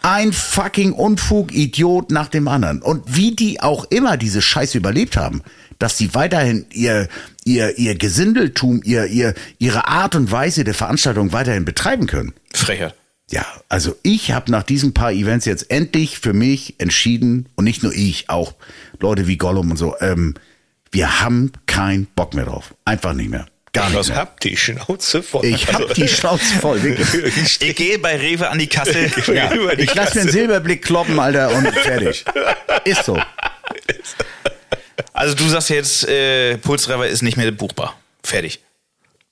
[0.02, 2.82] ein fucking Unfug, Idiot nach dem anderen.
[2.82, 5.44] Und wie die auch immer diese Scheiße überlebt haben,
[5.78, 7.08] dass sie weiterhin ihr,
[7.44, 12.34] ihr, ihr Gesindeltum, ihr, ihr, ihre Art und Weise der Veranstaltung weiterhin betreiben können.
[12.54, 12.96] Frechheit.
[13.30, 17.82] Ja, also ich habe nach diesen paar Events jetzt endlich für mich entschieden, und nicht
[17.82, 18.54] nur ich, auch
[19.00, 20.34] Leute wie Gollum und so, ähm,
[20.92, 22.74] wir haben keinen Bock mehr drauf.
[22.86, 23.46] Einfach nicht mehr.
[23.74, 25.46] Gar nicht Ich hab die Schnauze voll.
[25.46, 27.62] Ich hab die Schnauze voll, wirklich.
[27.62, 29.10] Ich gehe bei Rewe an die Kasse.
[29.34, 32.26] Ja, die ich lass mir einen Silberblick kloppen, Alter, und fertig.
[32.84, 33.18] Ist so.
[35.14, 37.98] Also du sagst jetzt, äh, Pulsreiber ist nicht mehr buchbar.
[38.24, 38.60] Fertig.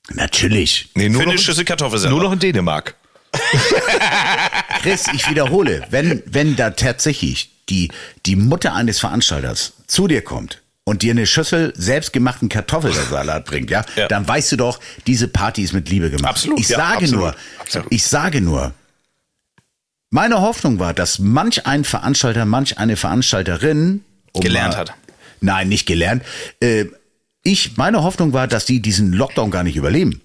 [0.08, 0.88] Natürlich.
[0.94, 2.14] Nee, nur, Für eine noch, Schüssel Kartoffelsalat.
[2.14, 2.94] nur noch in Dänemark.
[4.82, 7.90] Chris, ich wiederhole, wenn, wenn da tatsächlich die,
[8.26, 10.59] die Mutter eines Veranstalters zu dir kommt
[10.90, 14.08] und dir eine Schüssel selbstgemachten Kartoffelsalat bringt, ja, Ja.
[14.08, 16.30] dann weißt du doch, diese Party ist mit Liebe gemacht.
[16.30, 17.86] Absolut, Ich ja, sage absolut, nur, absolut.
[17.92, 18.74] ich sage nur,
[20.10, 24.94] meine Hoffnung war, dass manch ein Veranstalter, manch eine Veranstalterin um Gelernt mal- hat.
[25.40, 26.24] Nein, nicht gelernt.
[26.58, 26.86] Äh,
[27.44, 30.20] ich, meine Hoffnung war, dass die diesen Lockdown gar nicht überleben.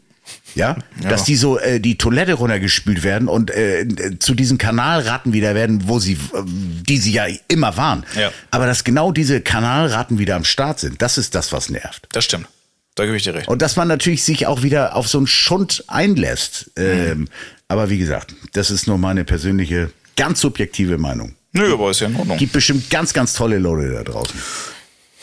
[0.55, 3.85] Ja, dass die so äh, die Toilette runtergespült werden und äh,
[4.19, 8.05] zu diesen Kanalratten wieder werden, wo sie, äh, die sie ja immer waren.
[8.17, 8.31] Ja.
[8.51, 12.07] Aber dass genau diese Kanalratten wieder am Start sind, das ist das, was nervt.
[12.13, 12.47] Das stimmt.
[12.95, 13.49] Da gebe ich dir recht.
[13.49, 16.71] Und dass man natürlich sich auch wieder auf so einen Schund einlässt.
[16.77, 17.27] Ähm,
[17.67, 21.35] aber wie gesagt, das ist nur meine persönliche, ganz subjektive Meinung.
[21.51, 22.38] Nö, aber ist ja in Ordnung.
[22.38, 24.39] Gibt bestimmt ganz, ganz tolle Leute da draußen.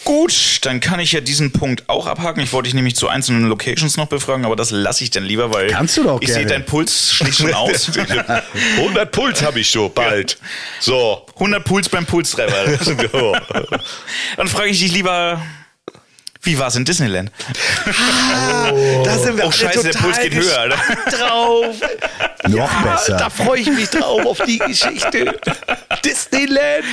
[0.04, 2.42] Gut, dann kann ich ja diesen Punkt auch abhaken.
[2.42, 5.52] Ich wollte dich nämlich zu einzelnen Locations noch befragen, aber das lasse ich dann lieber,
[5.54, 6.50] weil Kannst du doch ich sehe, gerne.
[6.52, 7.90] dein Puls schlägt schon aus.
[8.76, 10.38] 100 Puls habe ich so bald.
[10.80, 11.24] So.
[11.34, 12.52] 100 Puls beim Pulstreiber.
[13.12, 13.36] So.
[14.36, 15.40] Dann frage ich dich lieber,
[16.42, 17.30] wie war es in Disneyland?
[17.84, 20.66] Da sind wir Oh, scheiße, der Puls geht höher.
[20.68, 20.74] Ne?
[21.10, 21.76] drauf.
[22.48, 23.16] Noch besser.
[23.16, 25.38] Da freue ich mich drauf auf die Geschichte.
[26.04, 26.84] Disneyland.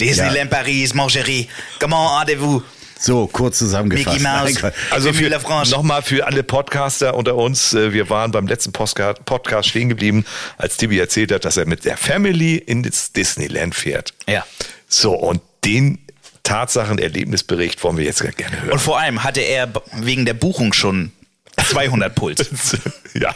[0.00, 1.48] Disneyland Paris, mon chéri.
[1.80, 2.62] Comment allez-vous?
[3.00, 4.20] So, kurz zusammengefasst.
[4.20, 4.72] Mickey Mouse.
[4.90, 5.70] Also Vive für, la France.
[5.70, 10.24] nochmal für alle Podcaster unter uns, äh, wir waren beim letzten Podcast stehen geblieben,
[10.56, 14.14] als Tibi erzählt hat, dass er mit der Family in das Disneyland fährt.
[14.26, 14.44] Ja.
[14.88, 15.98] So, und den
[16.42, 18.72] Tatsachen-Erlebnisbericht wollen wir jetzt gerne hören.
[18.72, 21.12] Und vor allem hatte er wegen der Buchung schon
[21.56, 22.38] 200 Puls.
[23.14, 23.34] ja.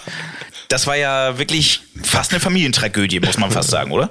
[0.69, 4.11] Das war ja wirklich fast eine Familientragödie, muss man fast sagen, oder?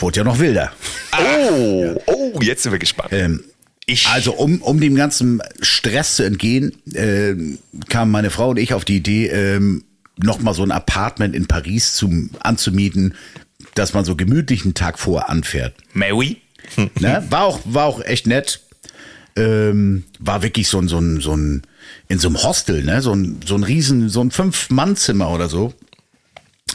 [0.00, 0.72] Wurde ja noch wilder.
[1.12, 3.10] Oh, oh, jetzt sind wir gespannt.
[3.12, 3.44] Ähm,
[3.86, 7.58] Ich, also um, um dem ganzen Stress zu entgehen, ähm,
[7.88, 9.84] kamen meine Frau und ich auf die Idee, ähm,
[10.16, 13.14] noch mal so ein Apartment in Paris zum, anzumieten,
[13.74, 15.74] dass man so gemütlich einen Tag vor anfährt.
[15.92, 16.38] mais oui.
[16.76, 17.24] Ne?
[17.30, 18.60] War, auch, war auch echt nett.
[19.36, 21.62] Ähm, war wirklich so ein, so ein, so ein,
[22.08, 23.00] in so einem Hostel, ne?
[23.02, 25.72] so ein, so ein riesen, so ein Fünf-Mann-Zimmer oder so.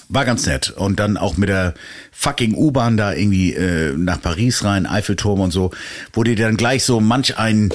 [0.09, 0.69] War ganz nett.
[0.69, 1.73] Und dann auch mit der
[2.11, 5.71] fucking U-Bahn da irgendwie äh, nach Paris rein, Eiffelturm und so,
[6.13, 7.71] wo die dann gleich so manch ein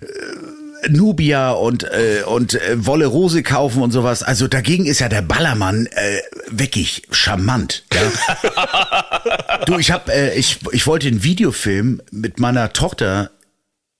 [0.00, 4.22] äh, Nubia und äh, und äh, Wolle Rose kaufen und sowas.
[4.22, 7.84] Also dagegen ist ja der Ballermann äh, wirklich charmant.
[7.92, 9.60] Ja?
[9.66, 13.30] du, ich hab, äh, ich ich wollte einen Videofilm mit meiner Tochter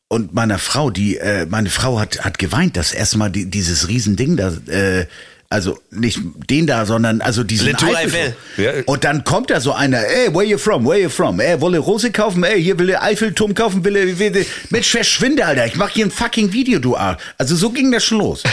[0.09, 4.37] und meiner Frau, die äh, meine Frau hat hat geweint, dass erstmal die, dieses Riesending
[4.37, 5.07] da äh,
[5.53, 8.35] also nicht den da, sondern also diesen Eiffelturm.
[8.57, 8.71] Ja.
[8.87, 11.41] Und dann kommt da so einer, ey, where you from, where you from?
[11.41, 14.45] Ey, wolle Rose kaufen, ey, hier will er Eiffelturm kaufen, will er, will er.
[14.71, 17.21] Mensch, verschwinde, Alter, ich mach hier ein fucking Video, du Arsch.
[17.37, 18.45] Also so ging das schon los.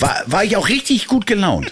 [0.00, 1.70] War, war ich auch richtig gut gelaunt.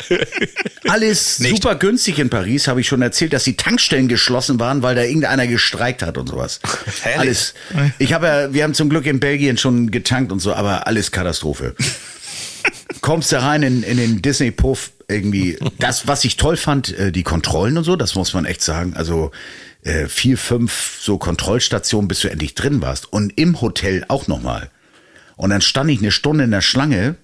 [0.88, 1.56] Alles Nicht.
[1.56, 5.02] super günstig in Paris, habe ich schon erzählt, dass die Tankstellen geschlossen waren, weil da
[5.02, 6.60] irgendeiner gestreikt hat und sowas.
[7.02, 7.18] Herrlich.
[7.18, 7.54] Alles.
[7.98, 11.10] Ich habe ja, wir haben zum Glück in Belgien schon getankt und so, aber alles
[11.10, 11.74] Katastrophe
[13.02, 15.58] kommst da rein in, in den Disney-Puff irgendwie.
[15.78, 18.94] Das, was ich toll fand, äh, die Kontrollen und so, das muss man echt sagen.
[18.96, 19.30] Also
[19.82, 23.12] äh, vier, fünf so Kontrollstationen, bis du endlich drin warst.
[23.12, 24.70] Und im Hotel auch nochmal.
[25.36, 27.16] Und dann stand ich eine Stunde in der Schlange.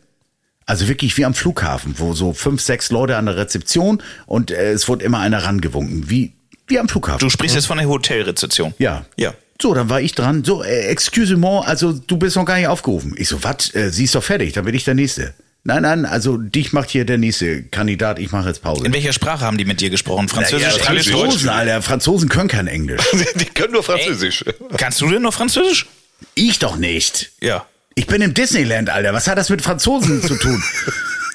[0.66, 4.72] Also wirklich wie am Flughafen, wo so fünf, sechs Leute an der Rezeption und äh,
[4.72, 6.10] es wurde immer einer rangewunken.
[6.10, 6.34] Wie,
[6.66, 7.20] wie am Flughafen.
[7.20, 8.74] Du sprichst jetzt von der Hotelrezeption.
[8.78, 9.06] Ja.
[9.16, 9.32] Ja.
[9.62, 10.44] So, dann war ich dran.
[10.44, 13.14] So, äh, excuse moi, also du bist noch gar nicht aufgerufen.
[13.16, 13.74] Ich so, was?
[13.74, 15.32] Äh, sie ist doch fertig, dann bin ich der Nächste.
[15.68, 18.86] Nein, nein, also dich macht hier der nächste Kandidat, ich mache jetzt Pause.
[18.86, 20.26] In welcher Sprache haben die mit dir gesprochen?
[20.26, 21.20] Französisch, ja, Englisch, Deutsch?
[21.20, 23.02] Franzosen, Alter, Franzosen können kein Englisch.
[23.34, 24.46] Die können nur Französisch.
[24.78, 25.84] Kannst du denn noch Französisch?
[26.34, 27.32] Ich doch nicht.
[27.42, 27.66] Ja.
[27.96, 29.12] Ich bin im Disneyland, Alter.
[29.12, 30.62] Was hat das mit Franzosen zu tun?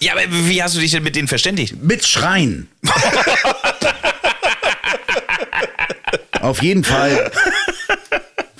[0.01, 1.81] Ja, aber wie hast du dich denn mit denen verständigt?
[1.81, 2.67] Mit Schreien.
[6.41, 7.31] Auf jeden Fall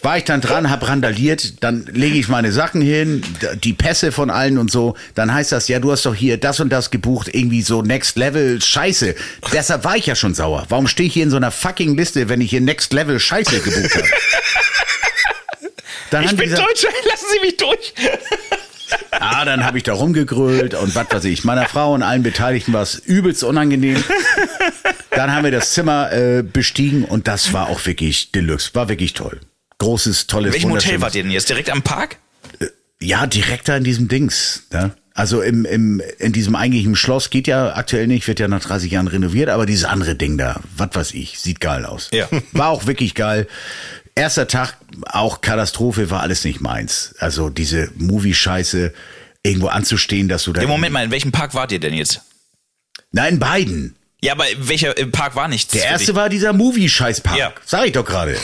[0.04, 3.24] war ich dann dran, hab randaliert, dann lege ich meine Sachen hin,
[3.63, 4.96] die Pässe von allen und so.
[5.16, 8.18] Dann heißt das, ja, du hast doch hier das und das gebucht, irgendwie so Next
[8.18, 9.16] Level Scheiße.
[9.54, 10.66] Deshalb war ich ja schon sauer.
[10.70, 13.60] Warum stehe ich hier in so einer fucking Liste, wenn ich hier Next Level Scheiße
[13.62, 14.08] gebucht habe?
[16.12, 17.94] Dann haben die gesagt, Deutscher, lassen Sie mich durch.
[19.10, 21.44] Ah, dann habe ich da rumgegrölt und was weiß ich.
[21.44, 24.04] Meiner Frau und allen Beteiligten war es übelst unangenehm.
[25.10, 28.76] Dann haben wir das Zimmer äh, bestiegen und das war auch wirklich Deluxe.
[28.76, 29.39] War wirklich toll.
[29.80, 31.50] Großes, tolles, In welchem Hotel wart ihr denn jetzt?
[31.50, 32.18] Direkt am Park?
[33.02, 34.64] Ja, direkt da in diesem Dings.
[34.72, 34.92] Ne?
[35.14, 38.92] Also im, im, in diesem eigentlichen Schloss geht ja aktuell nicht, wird ja nach 30
[38.92, 42.10] Jahren renoviert, aber dieses andere Ding da, was weiß ich, sieht geil aus.
[42.12, 42.28] Ja.
[42.52, 43.48] War auch wirklich geil.
[44.16, 47.16] Erster Tag, auch Katastrophe, war alles nicht meins.
[47.18, 48.94] Also diese Movie-Scheiße,
[49.42, 50.62] irgendwo anzustehen, dass du da...
[50.62, 52.22] Ja, Moment mal, in welchem Park wart ihr denn jetzt?
[53.12, 53.96] Nein, beiden.
[54.24, 55.74] Ja, aber welcher äh, Park war nichts?
[55.74, 57.38] Der erste war dieser Movie-Scheiß-Park.
[57.38, 57.52] Ja.
[57.66, 58.38] Sag ich doch gerade.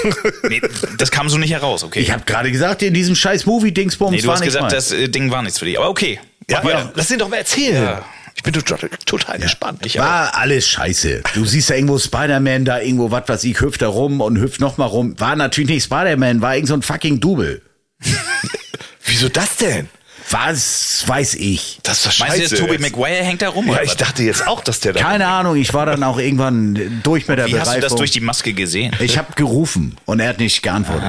[0.50, 0.62] Nee,
[0.98, 2.02] das kam so nicht heraus, okay.
[2.02, 4.74] Ich habe gerade gesagt, in diesem scheiß Movie-Dingsbums nee, du war hast gesagt, meins.
[4.74, 5.80] das äh, Ding war nichts für dich.
[5.80, 6.20] Aber okay.
[6.50, 6.92] Ja, ja.
[6.96, 7.82] Lass ihn doch mal erzählen.
[7.82, 8.06] Ja.
[8.36, 9.86] Ich bin total, total gespannt.
[9.86, 11.24] Ich War alles scheiße.
[11.34, 14.60] Du siehst da irgendwo Spider-Man da irgendwo, was weiß ich, hüpft da rum und hüpft
[14.60, 15.18] noch mal rum.
[15.18, 17.62] War natürlich nicht Spider-Man, war irgend so ein fucking Double.
[19.06, 19.88] Wieso das denn?
[20.32, 21.80] Was weiß ich?
[21.84, 22.56] Das ist doch Meinst du scheiße.
[22.56, 23.68] jetzt, Toby Maguire hängt da rum?
[23.68, 25.00] Ja, ich dachte jetzt auch, dass der da.
[25.02, 27.98] Keine Ahnung, ich war dann auch irgendwann durch mit der Wie hast du das Bereifung.
[27.98, 28.96] durch die Maske gesehen?
[29.00, 31.04] Ich habe gerufen und er hat nicht geantwortet.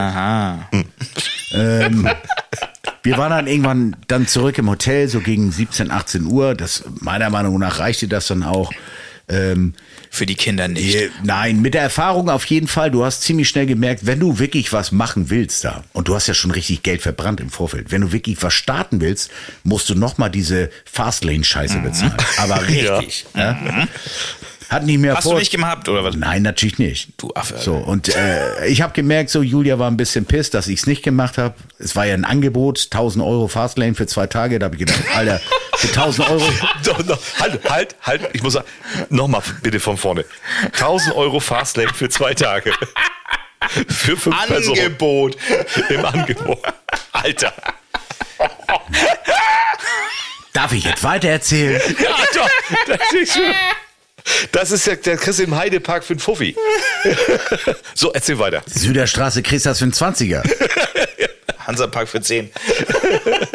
[1.52, 2.08] Ähm,
[3.02, 6.54] wir waren dann irgendwann dann zurück im Hotel, so gegen 17, 18 Uhr.
[6.54, 8.72] Das, meiner Meinung nach reichte das dann auch.
[9.28, 9.74] Ähm,
[10.12, 10.98] Für die Kinder nicht.
[11.22, 12.90] nein, mit der Erfahrung auf jeden Fall.
[12.90, 16.26] Du hast ziemlich schnell gemerkt, wenn du wirklich was machen willst da, und du hast
[16.26, 19.30] ja schon richtig Geld verbrannt im Vorfeld, wenn du wirklich was starten willst,
[19.62, 21.82] musst du nochmal diese Fastlane-Scheiße Mhm.
[21.84, 22.14] bezahlen.
[22.38, 23.24] Aber richtig.
[23.36, 23.86] Ja.
[24.70, 25.38] Hat nicht mehr Hast du vor.
[25.40, 26.14] nicht gehabt, oder was?
[26.14, 27.10] Nein, natürlich nicht.
[27.16, 27.58] Du Affe.
[27.58, 30.86] So, und äh, ich habe gemerkt, so Julia war ein bisschen pisst, dass ich es
[30.86, 31.54] nicht gemacht habe.
[31.80, 34.60] Es war ja ein Angebot, 1000 Euro Fastlane für zwei Tage.
[34.60, 35.40] Da habe ich gedacht, Alter,
[35.76, 36.48] für 1000 Euro.
[36.84, 38.30] Doch, doch, halt, halt, halt.
[38.32, 38.66] Ich muss sagen,
[39.08, 40.24] nochmal bitte von vorne.
[40.66, 42.72] 1000 Euro Fastlane für zwei Tage.
[43.88, 44.78] Für fünf Personen.
[44.78, 45.36] Angebot.
[45.90, 46.62] Im Angebot.
[47.12, 47.52] Alter.
[50.52, 51.80] Darf ich jetzt weitererzählen?
[52.02, 52.50] Ja, doch.
[52.86, 53.42] Das ist, schon-
[54.52, 56.56] das ist ja, der kriegst du im Heidepark für einen Fuffi.
[57.94, 58.62] So, erzähl weiter.
[58.66, 60.42] Süderstraße kriegst das für einen 20er.
[61.66, 62.50] Hansapark für 10.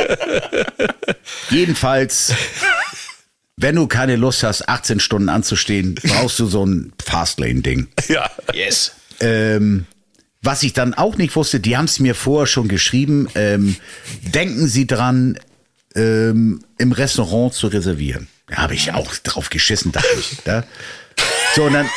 [1.49, 2.33] Jedenfalls,
[3.57, 7.87] wenn du keine Lust hast, 18 Stunden anzustehen, brauchst du so ein Fastlane-Ding.
[8.07, 8.29] Ja.
[8.53, 8.93] Yes.
[9.19, 9.85] Ähm,
[10.41, 13.75] was ich dann auch nicht wusste, die haben es mir vorher schon geschrieben, ähm,
[14.21, 15.39] denken Sie dran,
[15.95, 18.27] ähm, im Restaurant zu reservieren.
[18.47, 20.37] Da habe ich auch drauf geschissen, dachte ich.
[20.45, 20.63] Ja?
[21.55, 21.89] So, und dann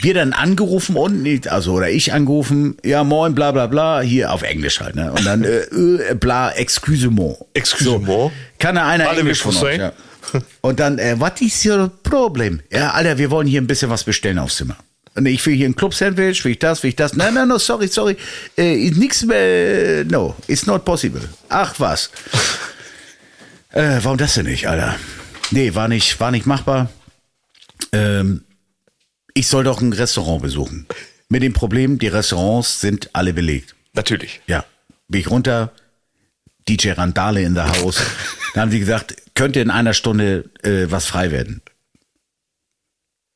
[0.00, 4.42] wir dann angerufen und also oder ich angerufen, ja moin, bla bla bla, hier auf
[4.42, 5.12] Englisch halt, ne?
[5.12, 7.36] Und dann äh, äh, bla, excusez-moi.
[7.54, 8.30] Excusez-moi.
[8.58, 9.92] kann da einer Alle Englisch von euch, ja.
[10.60, 12.60] Und dann, äh, what is your problem?
[12.70, 14.76] Ja, Alter, wir wollen hier ein bisschen was bestellen aufs Zimmer.
[15.14, 17.14] Und ich will hier ein Club-Sandwich, will ich das, will ich das.
[17.14, 18.16] Nein, nein, no, sorry, sorry.
[18.56, 21.22] Äh, ist nix mehr, no, it's not possible.
[21.48, 22.10] Ach was.
[23.72, 24.96] äh, warum das denn nicht, Alter?
[25.50, 26.90] Nee, war nicht, war nicht machbar.
[27.92, 28.44] Ähm,
[29.34, 30.86] ich soll doch ein Restaurant besuchen.
[31.28, 33.74] Mit dem Problem, die Restaurants sind alle belegt.
[33.94, 34.40] Natürlich.
[34.46, 34.64] Ja,
[35.08, 35.72] bin ich runter,
[36.68, 38.00] DJ Randale in der Haus.
[38.54, 41.62] Dann haben sie gesagt, könnte in einer Stunde äh, was frei werden.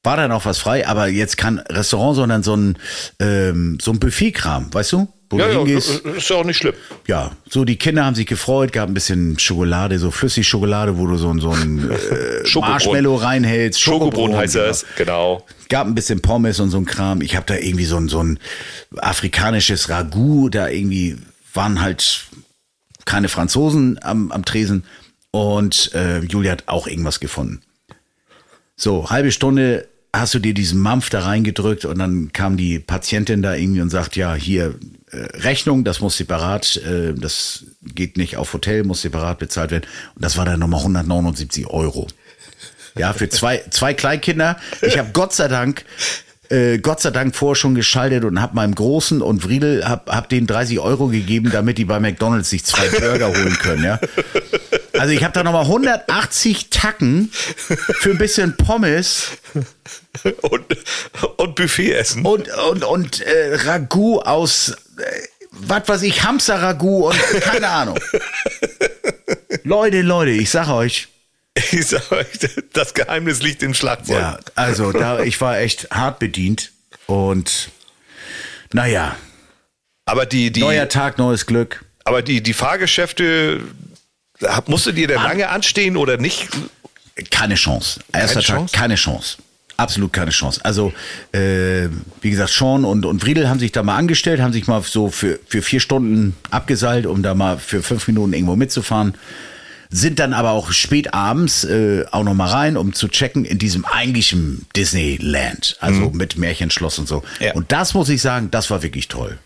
[0.04, 2.76] War dann auch was frei, aber jetzt kein Restaurant, sondern so ein,
[3.20, 5.08] ähm, so ein Buffet-Kram, weißt du?
[5.32, 6.00] Wo Ja, du ja, hingehst.
[6.04, 6.74] ist ja auch nicht schlimm.
[7.08, 11.16] Ja, so die Kinder haben sich gefreut, gab ein bisschen Schokolade, so Flüssigschokolade, wo du
[11.16, 11.90] so, ein- so ein
[12.44, 12.58] äh.
[12.58, 13.80] Marshmallow reinhältst.
[13.80, 15.44] Schokobrunnen heißt das, genau.
[15.70, 17.22] Gab ein bisschen Pommes und so ein Kram.
[17.22, 18.38] Ich habe da irgendwie so ein, so ein
[18.98, 21.16] afrikanisches Ragout, da irgendwie
[21.54, 22.26] waren halt
[23.04, 24.84] keine Franzosen am, am Tresen
[25.30, 27.62] und äh, Julia hat auch irgendwas gefunden.
[28.76, 33.40] So, halbe Stunde hast du dir diesen Mampf da reingedrückt und dann kam die Patientin
[33.42, 34.72] da irgendwie und sagt, ja, hier äh,
[35.12, 39.84] Rechnung, das muss separat, äh, das geht nicht auf Hotel, muss separat bezahlt werden.
[40.14, 42.06] Und das war dann nochmal 179 Euro.
[42.96, 44.56] Ja, für zwei, zwei Kleinkinder.
[44.82, 45.84] Ich habe Gott sei Dank,
[46.50, 50.28] äh, Gott sei Dank vorher schon geschaltet und habe meinem Großen und Friedel, hab, hab
[50.28, 53.98] denen 30 Euro gegeben, damit die bei McDonalds sich zwei Burger holen können, ja.
[54.98, 59.28] Also ich habe da nochmal 180 Tacken für ein bisschen Pommes
[60.42, 60.64] Und,
[61.38, 62.26] und Buffet essen.
[62.26, 64.74] und, und, und äh, Ragout aus, äh,
[65.50, 67.98] was weiß ich, Hamster-Ragout und keine Ahnung.
[69.64, 71.08] Leute, Leute, ich sag euch,
[71.72, 72.26] Ich sag euch,
[72.72, 74.16] das Geheimnis liegt im Schlagzeug.
[74.18, 76.72] Ja, also da, ich war echt hart bedient
[77.06, 77.68] und
[78.72, 79.16] naja,
[80.06, 81.84] Aber die, die, neuer Tag, neues Glück.
[82.04, 83.60] aber die, die Fahrgeschäfte,
[84.42, 86.48] hab- musst du dir denn lange anstehen oder nicht?
[87.30, 88.00] Keine Chance.
[88.14, 88.74] Erster Keine Tag, Chance?
[88.76, 89.36] keine Chance.
[89.76, 90.60] Absolut keine Chance.
[90.64, 90.92] Also,
[91.32, 91.88] äh,
[92.20, 95.08] wie gesagt, Sean und, und Friedel haben sich da mal angestellt, haben sich mal so
[95.08, 99.14] für, für vier Stunden abgeseilt, um da mal für fünf Minuten irgendwo mitzufahren.
[99.90, 103.58] Sind dann aber auch spät abends äh, auch noch mal rein, um zu checken in
[103.58, 107.22] diesem eigentlichen Disneyland, also mit Märchenschloss und so.
[107.40, 107.52] Ja.
[107.52, 109.38] Und das muss ich sagen, das war wirklich toll.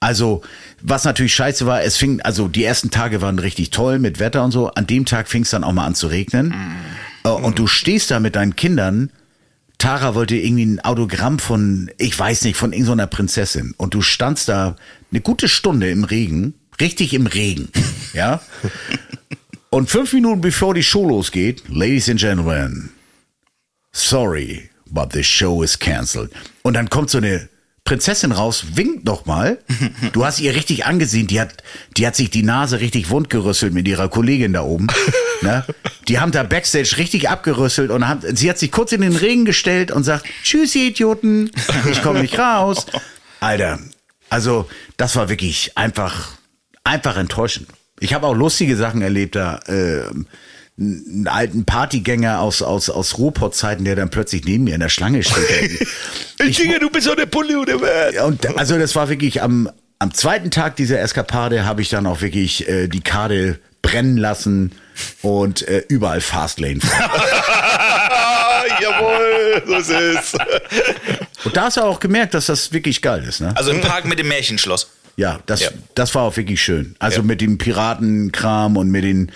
[0.00, 0.42] Also,
[0.82, 4.44] was natürlich scheiße war, es fing, also die ersten Tage waren richtig toll mit Wetter
[4.44, 4.68] und so.
[4.70, 6.54] An dem Tag fing es dann auch mal an zu regnen.
[7.24, 9.10] Äh, Und du stehst da mit deinen Kindern.
[9.78, 13.74] Tara wollte irgendwie ein Autogramm von, ich weiß nicht, von irgendeiner Prinzessin.
[13.76, 14.76] Und du standst da
[15.10, 17.68] eine gute Stunde im Regen, richtig im Regen,
[18.12, 18.40] ja.
[19.70, 22.90] Und fünf Minuten bevor die Show losgeht, Ladies and Gentlemen,
[23.92, 26.30] sorry, but the show is cancelled.
[26.62, 27.48] Und dann kommt so eine
[27.86, 29.58] Prinzessin raus, winkt noch mal.
[30.12, 31.62] Du hast ihr richtig angesehen, die hat,
[31.96, 34.88] die hat sich die Nase richtig wundgerüsselt mit ihrer Kollegin da oben.
[35.42, 35.66] Ne?
[36.08, 39.44] Die haben da Backstage richtig abgerüsselt und haben, sie hat sich kurz in den Regen
[39.44, 41.50] gestellt und sagt, tschüss, ihr Idioten,
[41.90, 42.86] ich komme nicht raus.
[43.40, 43.78] Alter,
[44.30, 44.66] also
[44.96, 46.38] das war wirklich einfach,
[46.84, 47.68] einfach enttäuschend.
[48.00, 49.58] Ich habe auch lustige Sachen erlebt da.
[49.66, 50.04] Äh,
[50.78, 55.22] einen alten Partygänger aus, aus, aus Ruhrpott-Zeiten, der dann plötzlich neben mir in der Schlange
[55.22, 55.86] steht.
[56.38, 58.14] Ich denke, du bist doch der Pulli oder was?
[58.14, 62.06] Ja, und also das war wirklich am, am zweiten Tag dieser Eskapade habe ich dann
[62.06, 64.72] auch wirklich äh, die Karte brennen lassen
[65.22, 67.10] und äh, überall Fastlane fahren.
[68.82, 70.34] Jawohl, so ist es.
[71.44, 73.54] Und da hast du auch gemerkt, dass das wirklich geil ist, ne?
[73.56, 74.90] Also im Park mit dem Märchenschloss.
[75.16, 75.70] Ja, das, Ja.
[75.94, 76.94] das war auch wirklich schön.
[76.98, 79.32] Also mit dem Piratenkram und mit den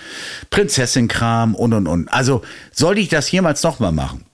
[0.51, 2.09] Prinzessinnenkram und und und.
[2.09, 4.25] Also sollte ich das jemals nochmal machen,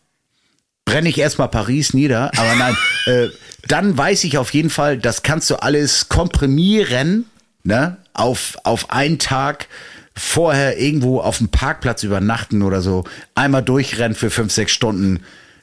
[0.85, 2.77] brenne ich erstmal Paris nieder, aber nein,
[3.07, 3.29] äh,
[3.69, 7.27] dann weiß ich auf jeden Fall, das kannst du alles komprimieren,
[7.63, 9.69] ne, auf, auf einen Tag
[10.17, 15.21] vorher irgendwo auf dem Parkplatz übernachten oder so, einmal durchrennen für fünf, sechs Stunden,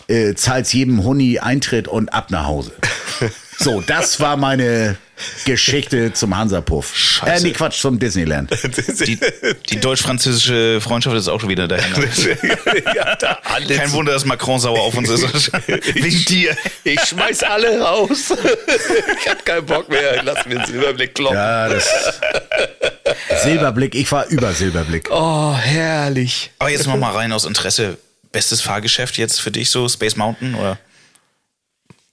[0.08, 2.72] äh, zahlst jedem Huni Eintritt und ab nach Hause.
[3.60, 4.98] So, das war meine
[5.46, 6.92] Geschichte zum Hansapuff.
[6.92, 7.46] Äh, Scheiße.
[7.46, 8.52] nee, Quatsch, zum Disneyland.
[9.06, 9.20] Die,
[9.70, 11.94] die deutsch-französische Freundschaft ist auch schon wieder dahin.
[12.96, 13.40] ja, da.
[13.44, 15.52] Kein Wunder, dass Macron sauer auf uns ist.
[15.68, 16.58] Wegen dir.
[16.84, 18.34] Ich schmeiß alle raus.
[19.22, 20.24] ich hab keinen Bock mehr.
[20.24, 21.38] Lass mir den Silberblick kloppen.
[21.38, 21.88] Ja, das.
[23.44, 25.10] Silberblick, ich war über Silberblick.
[25.12, 26.52] Oh, herrlich.
[26.60, 27.98] Aber jetzt noch mal rein aus Interesse.
[28.32, 29.88] Bestes Fahrgeschäft jetzt für dich so?
[29.88, 30.80] Space Mountain oder?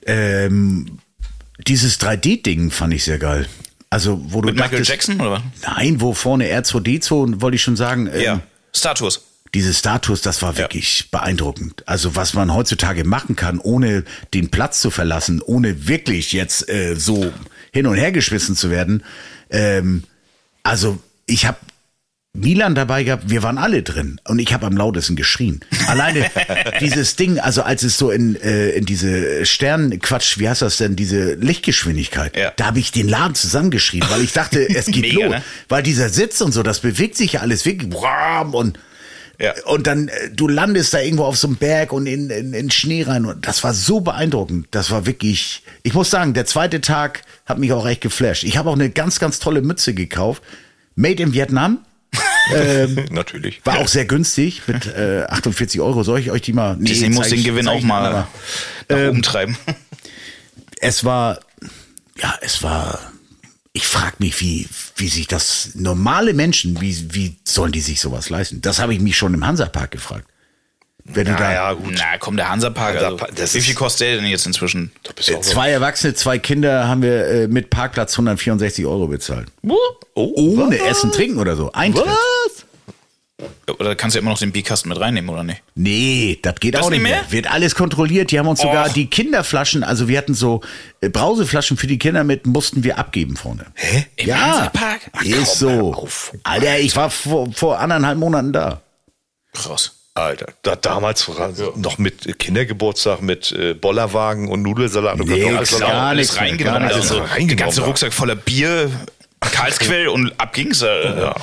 [0.07, 0.99] Ähm,
[1.67, 3.49] dieses 3D-Ding fand ich sehr geil.
[3.91, 5.43] Also, wo du Mit Michael dachtest, Jackson oder?
[5.63, 8.09] Nein, wo vorne R2D2, wollte ich schon sagen.
[8.13, 8.41] Ähm, Ja.
[8.75, 9.23] Star Tours.
[9.53, 11.83] Diese Status, das war wirklich beeindruckend.
[11.89, 16.95] Also was man heutzutage machen kann, ohne den Platz zu verlassen, ohne wirklich jetzt äh,
[16.95, 17.33] so
[17.73, 19.03] hin und her geschmissen zu werden.
[19.51, 20.05] Ähm,
[20.63, 21.59] also ich habe
[22.35, 25.61] Milan dabei gehabt, wir waren alle drin und ich habe am lautesten geschrien.
[25.89, 26.31] Alleine
[26.81, 30.95] dieses Ding, also als es so in, äh, in diese Sternquatsch, wie heißt das denn,
[30.95, 32.53] diese Lichtgeschwindigkeit, Ja.
[32.55, 35.35] da habe ich den Laden zusammengeschrien, weil ich dachte, es geht Mega, los.
[35.35, 35.43] ne?
[35.69, 37.93] Weil dieser Sitz und so, das bewegt sich ja alles wirklich
[38.53, 38.79] und
[39.41, 39.53] Ja.
[39.65, 42.71] und dann äh, du landest da irgendwo auf so einem Berg und in, in, in
[42.71, 44.69] Schnee rein und das war so beeindruckend.
[44.71, 48.45] Das war wirklich, ich muss sagen, der zweite Tag hat mich auch echt geflasht.
[48.45, 50.45] Ich habe auch eine ganz, ganz tolle Mütze gekauft,
[50.95, 51.79] made in Vietnam.
[53.11, 53.61] Natürlich.
[53.65, 56.03] War auch sehr günstig mit äh, 48 Euro.
[56.03, 56.77] Soll ich euch die mal?
[56.79, 58.29] Nee, Disney muss den Gewinn auch mal aber.
[58.89, 59.57] nach oben treiben.
[60.83, 61.41] Es war,
[62.17, 62.99] ja, es war.
[63.75, 68.31] Ich frage mich, wie, wie sich das normale Menschen, wie, wie sollen die sich sowas
[68.31, 68.63] leisten?
[68.63, 70.27] Das habe ich mich schon im Hansapark gefragt.
[71.13, 71.95] Wenn du da Naja, gut.
[71.97, 72.95] Na, komm, der Hansapark.
[72.95, 74.93] Also, Hansapark, das wie ist- viel kostet der denn jetzt inzwischen?
[75.03, 79.07] Da bist du auch zwei Erwachsene, zwei Kinder haben wir äh, mit Parkplatz 164 Euro
[79.09, 79.49] bezahlt.
[79.63, 79.77] Oh,
[80.15, 81.73] Ohne Essen, Trinken oder so.
[81.73, 82.07] Eintritt.
[83.79, 85.63] Oder kannst du immer noch den Bierkasten mit reinnehmen, oder nicht?
[85.75, 87.23] Nee, das geht Das auch nicht mehr?
[87.23, 87.33] mehr?
[87.33, 88.31] Wird alles kontrolliert.
[88.33, 88.93] Die haben uns sogar Och.
[88.93, 90.61] die Kinderflaschen, also wir hatten so
[91.01, 93.67] äh, Brauseflaschen für die Kinder mit, mussten wir abgeben vorne.
[93.75, 94.07] Hä?
[94.17, 95.01] Im Ja, Hansapark?
[95.13, 95.69] Ach, ist komm,
[96.09, 96.09] so.
[96.43, 98.83] Alter, ich war vor, vor anderthalb Monaten da.
[99.55, 99.93] Krass.
[100.15, 105.21] Alter, da damals war noch mit Kindergeburtstag, mit äh, Bollerwagen und Nudelsalat.
[105.21, 105.79] und Nee, alles.
[105.79, 106.83] Gar alles nichts reingenommen.
[106.89, 107.23] gar Also, mehr.
[107.25, 107.87] der Reingenommen, ganze ja.
[107.87, 108.91] Rucksack voller Bier,
[109.41, 110.83] Karlsquell und ab ging's.
[110.83, 111.35] Äh, Ja.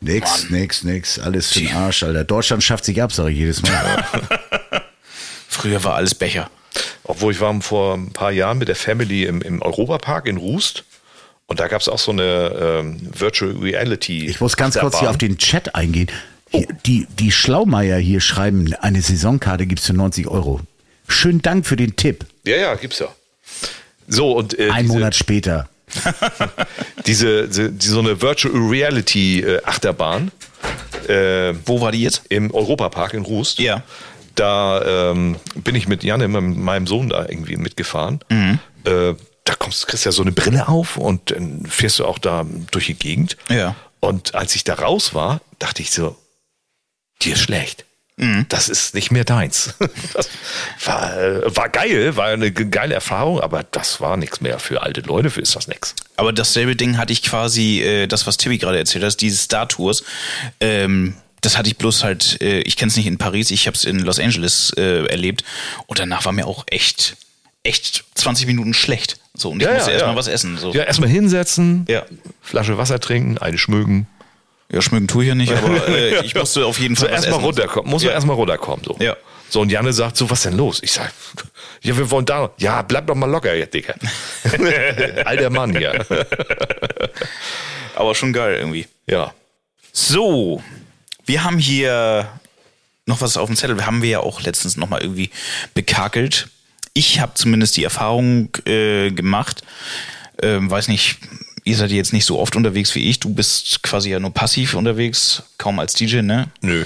[0.00, 1.18] Nix, nix, nix.
[1.20, 2.24] Alles für den Arsch, Alter.
[2.24, 4.04] Deutschland schafft sich ab, sag ich jedes Mal.
[5.48, 6.50] Früher war alles Becher.
[7.04, 10.82] Obwohl ich war vor ein paar Jahren mit der Family im, im Europapark in Rust.
[11.46, 14.26] Und da gab es auch so eine ähm, Virtual Reality.
[14.26, 16.08] Ich muss ganz kurz hier auf den Chat eingehen.
[16.86, 20.60] Die, die Schlaumeier hier schreiben, eine Saisonkarte gibt's für 90 Euro.
[21.08, 22.26] Schönen Dank für den Tipp.
[22.44, 23.08] Ja, ja, gibt's ja.
[24.06, 25.68] So, und äh, Ein diese, Monat später.
[27.06, 30.30] diese, diese, die, so eine Virtual Reality äh, Achterbahn
[31.08, 32.22] äh, Wo war die jetzt?
[32.28, 33.58] im Europapark in Rust.
[33.58, 33.82] Ja.
[34.34, 38.20] Da ähm, bin ich mit Janne, mit meinem Sohn, da irgendwie mitgefahren.
[38.30, 38.58] Mhm.
[38.84, 42.18] Äh, da kommst, kriegst du ja so eine Brille auf und dann fährst du auch
[42.18, 43.36] da durch die Gegend.
[43.48, 43.74] Ja.
[44.00, 46.16] Und als ich da raus war, dachte ich so,
[47.24, 47.84] dir ist schlecht.
[48.16, 48.44] Mhm.
[48.50, 49.74] Das ist nicht mehr deins.
[50.14, 50.28] Das
[50.84, 54.58] war, war geil, war eine ge- geile Erfahrung, aber das war nichts mehr.
[54.58, 55.94] Für alte Leute für ist das nichts.
[56.16, 59.66] Aber dasselbe Ding hatte ich quasi, äh, das, was Tibi gerade erzählt hat, diese Star
[59.68, 60.04] Tours.
[60.60, 63.76] Ähm, das hatte ich bloß halt, äh, ich kenne es nicht in Paris, ich habe
[63.76, 65.42] es in Los Angeles äh, erlebt.
[65.86, 67.16] Und danach war mir auch echt,
[67.62, 69.18] echt 20 Minuten schlecht.
[69.34, 70.58] So, und ich musste erstmal was essen.
[70.58, 70.72] So.
[70.74, 72.04] Ja, erstmal hinsetzen, Ja.
[72.42, 74.06] Flasche Wasser trinken, eine schmügen.
[74.72, 77.24] Ja, schmücken tue ich ja nicht, aber äh, ich musste auf jeden So Fall was
[77.26, 77.90] erstmal runterkommen.
[77.90, 78.14] Muss man Ja.
[78.14, 78.84] erstmal runterkommen.
[78.84, 78.96] So.
[78.98, 79.16] Ja.
[79.50, 80.80] So, und Janne sagt so, was denn los?
[80.82, 81.12] Ich sag,
[81.82, 82.50] ja, wir wollen da.
[82.56, 83.94] Ja, bleib doch mal locker, jetzt, Digga.
[85.26, 85.92] Alter Mann, ja.
[87.94, 88.86] Aber schon geil irgendwie.
[89.06, 89.34] Ja.
[89.92, 90.62] So,
[91.26, 92.28] wir haben hier
[93.04, 93.84] noch was auf dem Zettel.
[93.84, 95.30] Haben wir ja auch letztens noch mal irgendwie
[95.74, 96.48] bekakelt.
[96.94, 99.62] Ich habe zumindest die Erfahrung äh, gemacht.
[100.40, 101.18] Ähm, weiß nicht,
[101.64, 103.20] ihr seid jetzt nicht so oft unterwegs wie ich.
[103.20, 106.48] Du bist quasi ja nur passiv unterwegs, kaum als DJ, ne?
[106.60, 106.84] Nö.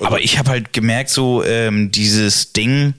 [0.00, 2.94] Aber ich habe halt gemerkt, so ähm, dieses Ding,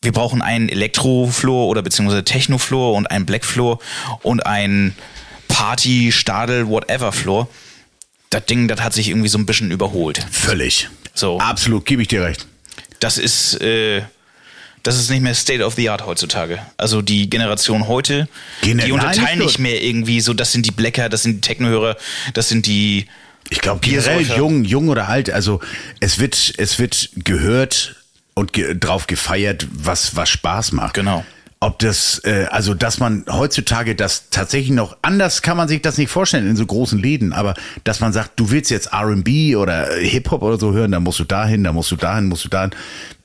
[0.00, 3.78] wir brauchen einen Elektrofloor oder beziehungsweise Technofloor und einen Blackfloor
[4.22, 4.94] und einen
[5.48, 7.48] Party, Stadel, whatever Floor.
[8.30, 10.26] Das Ding, das hat sich irgendwie so ein bisschen überholt.
[10.30, 10.88] Völlig.
[11.14, 11.38] So.
[11.38, 12.46] Absolut, gebe ich dir recht.
[13.00, 14.02] Das ist, äh,
[14.82, 16.58] das ist nicht mehr State of the Art heutzutage.
[16.76, 18.28] Also die Generation heute,
[18.62, 21.40] Gener- die unterteilen nicht nicht mehr irgendwie so, das sind die Blacker, das sind die
[21.40, 21.96] Technohörer,
[22.34, 23.06] das sind die
[23.50, 25.60] Ich glaube generell jung, jung oder alt, also
[26.00, 27.96] es wird, es wird gehört
[28.34, 30.94] und ge drauf gefeiert, was, was Spaß macht.
[30.94, 31.24] Genau.
[31.60, 35.96] Ob das, äh, also dass man heutzutage das tatsächlich noch, anders kann man sich das
[35.96, 37.54] nicht vorstellen in so großen Läden, aber
[37.84, 41.20] dass man sagt, du willst jetzt R&B oder äh, Hip-Hop oder so hören, dann musst
[41.20, 42.70] du dahin, dann musst du dahin, musst du dahin.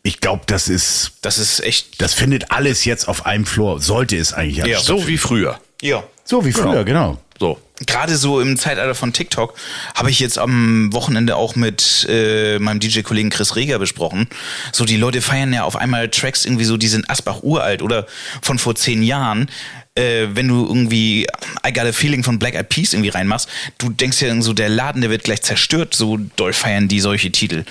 [0.08, 2.01] Ich glaube, das ist, Das ist echt.
[2.01, 4.64] das findet alles jetzt auf einem Floor, sollte es eigentlich.
[4.64, 4.80] alles Ja.
[4.80, 5.60] So wie früher.
[5.82, 6.01] Ja.
[6.24, 7.18] so wie früher, genau.
[7.39, 7.60] So.
[7.86, 9.53] Gerade so im Zeitalter von TikTok
[9.93, 14.28] habe ich jetzt am Wochenende auch mit äh, meinem DJ-Kollegen Chris Reger besprochen.
[14.71, 18.07] So, die Leute feiern ja auf einmal Tracks irgendwie so, die sind Asbach uralt oder
[18.41, 19.51] von vor zehn Jahren.
[19.93, 21.28] Äh, wenn du irgendwie
[21.65, 23.47] I Got a Feeling von Black Eyed Peas irgendwie reinmachst,
[23.78, 27.32] du denkst ja so, der Laden, der wird gleich zerstört, so doll feiern die solche
[27.32, 27.63] Titel.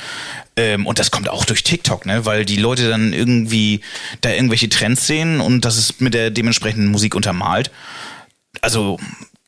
[0.56, 2.24] Ähm, und das kommt auch durch TikTok, ne?
[2.24, 3.80] Weil die Leute dann irgendwie
[4.20, 7.70] da irgendwelche Trends sehen und das ist mit der dementsprechenden Musik untermalt.
[8.60, 8.98] Also,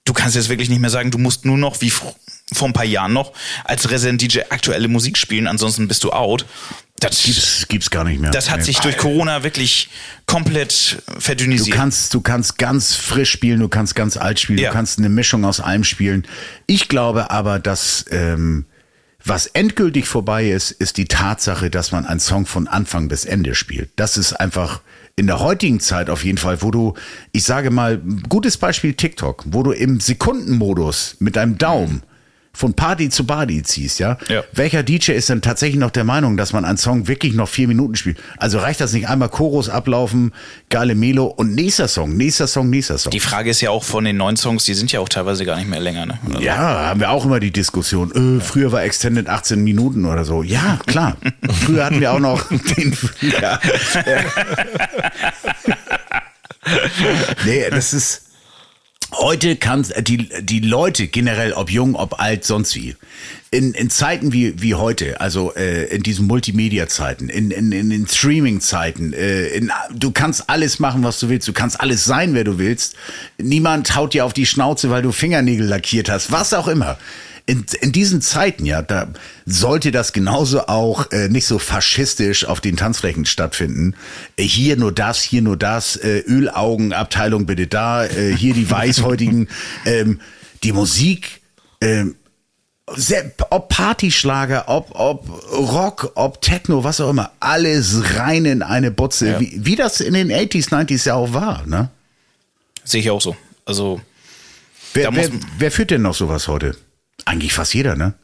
[0.09, 2.15] du kannst jetzt wirklich nicht mehr sagen, du musst nur noch wie vor
[2.63, 3.33] ein paar Jahren noch
[3.65, 6.47] als Resident DJ aktuelle Musik spielen, ansonsten bist du out.
[7.01, 8.31] Das, Gibt's, gibt's gar nicht mehr.
[8.33, 8.65] das hat Nee.
[8.65, 9.89] sich durch Corona wirklich
[10.27, 11.77] komplett Du verdünnisiert.
[11.77, 14.71] kannst, du kannst ganz frisch spielen, du kannst ganz alt spielen, Ja.
[14.71, 16.27] du kannst eine Mischung aus allem spielen.
[16.67, 18.65] Ich glaube aber, dass ähm,
[19.25, 23.55] was endgültig vorbei ist, ist die Tatsache, dass man einen Song von Anfang bis Ende
[23.55, 23.91] spielt.
[23.97, 24.81] Das ist einfach
[25.19, 26.95] in der heutigen Zeit auf jeden Fall, wo du,
[27.33, 32.03] ich sage mal, gutes Beispiel TikTok, wo du im Sekundenmodus mit deinem Daumen
[32.59, 34.19] von Party zu Party ziehst, ja?
[34.29, 34.43] Ja.
[34.53, 37.69] Welcher DJ ist denn tatsächlich noch der Meinung, dass man einen Song wirklich noch vier
[37.69, 38.19] Minuten spielt?
[38.37, 40.33] Also reicht das nicht einmal Chorus ablaufen,
[40.69, 43.13] geile Melo und nächster Song, nächster Song, nächster Song.
[43.13, 45.55] Die Frage ist ja auch von den neuen Songs, die sind ja auch teilweise gar
[45.55, 46.07] nicht mehr länger.
[46.07, 46.19] Ne?
[46.27, 48.39] Also, ja, haben wir auch immer die Diskussion.
[48.39, 50.43] Äh, früher war Extended 18 Minuten oder so.
[50.43, 51.17] Ja, klar.
[51.65, 52.97] früher hatten wir auch noch den.
[53.41, 53.61] Ja.
[57.45, 58.28] nee, das ist.
[59.13, 62.95] Heute kann die, die Leute generell, ob jung, ob alt, sonst wie,
[63.51, 68.07] in, in Zeiten wie, wie heute, also äh, in diesen Multimedia-Zeiten, in, in, in den
[68.07, 72.45] Streaming-Zeiten, äh, in, du kannst alles machen, was du willst, du kannst alles sein, wer
[72.45, 72.97] du willst.
[73.39, 76.99] Niemand haut dir auf die Schnauze, weil du Fingernägel lackiert hast, was auch immer.
[77.49, 79.09] In, in diesen Zeiten, ja, da
[79.47, 83.95] sollte das genauso auch äh, nicht so faschistisch auf den Tanzflächen stattfinden.
[84.37, 89.49] Äh, hier nur das, hier nur das, äh, Ölaugenabteilung bitte da, äh, hier die Weißhäutigen.
[89.87, 90.21] ähm,
[90.63, 91.41] die Musik,
[91.81, 92.17] ähm,
[93.49, 99.31] ob Partyschlager, ob, ob Rock, ob Techno, was auch immer, alles rein in eine Butze,
[99.31, 99.41] Ja.
[99.41, 101.89] wie, wie das in den 80s, 90s ja auch war, ne?
[102.85, 103.35] Sehe ich auch so.
[103.65, 104.03] Also,
[104.93, 106.77] Wer, wer, wer führt denn noch sowas heute?
[107.25, 108.15] Eigentlich fast jeder, ne?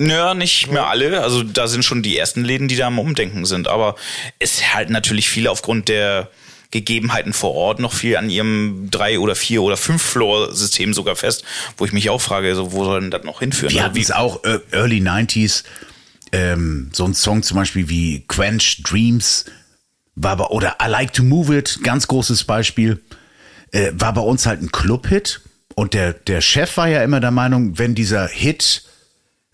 [0.00, 1.22] ja, nicht mehr alle.
[1.22, 3.66] Also, da sind schon die ersten Läden, die da am Umdenken sind.
[3.66, 3.96] Aber
[4.38, 6.30] es halten natürlich viele aufgrund der
[6.70, 11.16] Gegebenheiten vor Ort noch viel an ihrem drei oder vier oder fünf Floor System sogar
[11.16, 11.42] fest,
[11.78, 13.72] wo ich mich auch frage, so, wo soll denn das noch hinführen?
[13.72, 15.64] Wir Also, hatten es auch äh, Early 90s,
[16.32, 19.46] ähm, so ein Song zum Beispiel wie Quench Dreams,
[20.14, 23.00] war bei, oder I Like to Move It, ganz großes Beispiel,
[23.72, 25.40] äh, war bei uns halt ein Club-Hit.
[25.78, 28.82] Und der, der Chef war ja immer der Meinung, wenn dieser Hit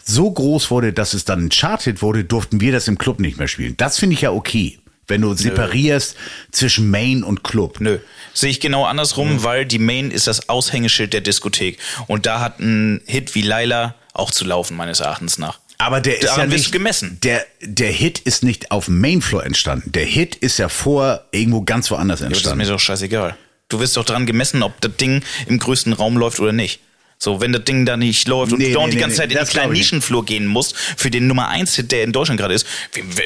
[0.02, 3.36] so groß wurde, dass es dann ein Chart-Hit wurde, durften wir das im Club nicht
[3.36, 3.76] mehr spielen.
[3.76, 6.16] Das finde ich ja okay, wenn du separierst
[6.50, 7.78] zwischen Main und Club.
[7.78, 7.98] Nö.
[8.32, 11.76] Sehe ich genau andersrum, weil die Main ist das Aushängeschild der Diskothek.
[12.06, 15.58] Und da hat ein Hit wie Laila auch zu laufen, meines Erachtens nach.
[15.76, 17.18] Aber der ist Daran ja wirst nicht gemessen.
[17.22, 19.92] Der, der Hit ist nicht auf dem Mainfloor entstanden.
[19.92, 22.64] Der Hit ist ja vor irgendwo ganz woanders Ja, das ist entstanden.
[22.66, 23.36] mir doch scheißegal.
[23.74, 26.80] Du wirst doch dran gemessen, ob das Ding im größten Raum läuft oder nicht.
[27.18, 29.30] So, wenn das Ding da nicht läuft und Nee, du dauernd nee, die ganze Zeit
[29.30, 29.72] in das den kleinen.
[29.72, 32.66] Nischenflur gehen musst, für den Nummer 1 Hit, der in Deutschland gerade ist,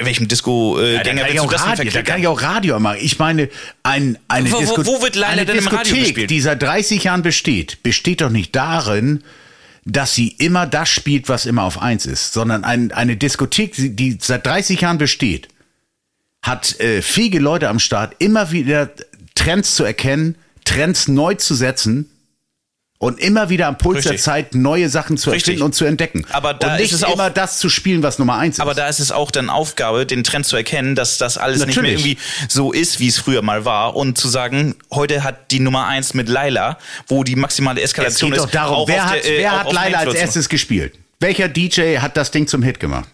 [0.02, 2.04] welchem Disco-Gänger Ja, da, kann ich willst du auch das denn Radio, da verklickern?
[2.04, 2.98] kann ich auch Radio machen.
[3.00, 3.48] Ich meine,
[3.82, 8.20] ein, eine, Wo- Disko wo wird eine denn Diskothek, die seit 30 Jahren besteht, besteht
[8.20, 9.24] doch nicht darin,
[9.84, 13.96] dass sie immer das spielt, was immer auf eins ist, sondern ein, eine Diskothek, die-
[13.96, 15.48] die seit 30 Jahren besteht,
[16.42, 18.90] hat äh, fähige Leute am Start, immer wieder
[19.48, 22.10] Trends zu erkennen, Trends neu zu setzen
[22.98, 24.24] und immer wieder am Puls der Richtig.
[24.24, 25.46] Zeit neue Sachen zu Richtig.
[25.54, 26.26] erfinden und zu entdecken.
[26.32, 28.60] Aber da und nicht ist es auch- immer das zu spielen, was Nummer eins ist.
[28.60, 31.80] Aber da ist es auch dann Aufgabe, den Trend zu erkennen, dass das alles nicht
[31.80, 32.18] mehr Natürlich.
[32.18, 32.18] irgendwie
[32.48, 33.96] so ist, wie es früher mal war.
[33.96, 36.76] Und zu sagen, heute hat die Nummer 1 mit Laila,
[37.06, 38.44] wo die maximale Es Eskalation geht ist.
[38.46, 40.92] doch darum, auch wer hat, der, äh, wer auch hat auf Leila als erstes gespielt?
[41.20, 43.08] Welcher DJ hat das Ding zum Hit gemacht?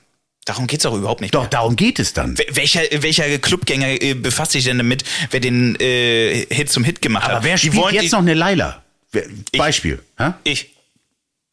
[0.44, 1.48] Darum geht's auch überhaupt nicht Doch, mehr.
[1.50, 2.36] darum geht es dann.
[2.36, 7.00] Wel- Welcher, welcher Clubgänger äh, befasst sich denn damit, wer den äh, Hit zum Hit
[7.00, 7.44] gemacht Aber hat?
[7.44, 8.82] wer Die spielt wollen jetzt noch eine Leila?
[9.12, 9.24] Wer-
[9.56, 10.02] Beispiel.
[10.18, 10.32] Hä?
[10.44, 10.70] Ich.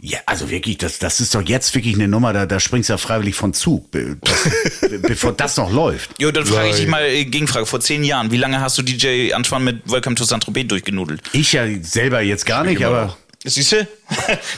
[0.04, 2.94] Ja, also wirklich, das, das ist doch jetzt wirklich eine Nummer, da, da springst du
[2.94, 6.10] ja freiwillig von Zug, be- das, be- bevor das noch läuft.
[6.20, 7.68] Jo, dann frage ich dich mal äh, Gegenfrage.
[7.68, 11.22] Vor zehn Jahren, wie lange hast du DJ Antoine mit Welcome to Saint-Tropez durchgenudelt?
[11.34, 13.18] Ich ja selber jetzt gar nicht, aber noch.
[13.44, 13.88] Siehst du?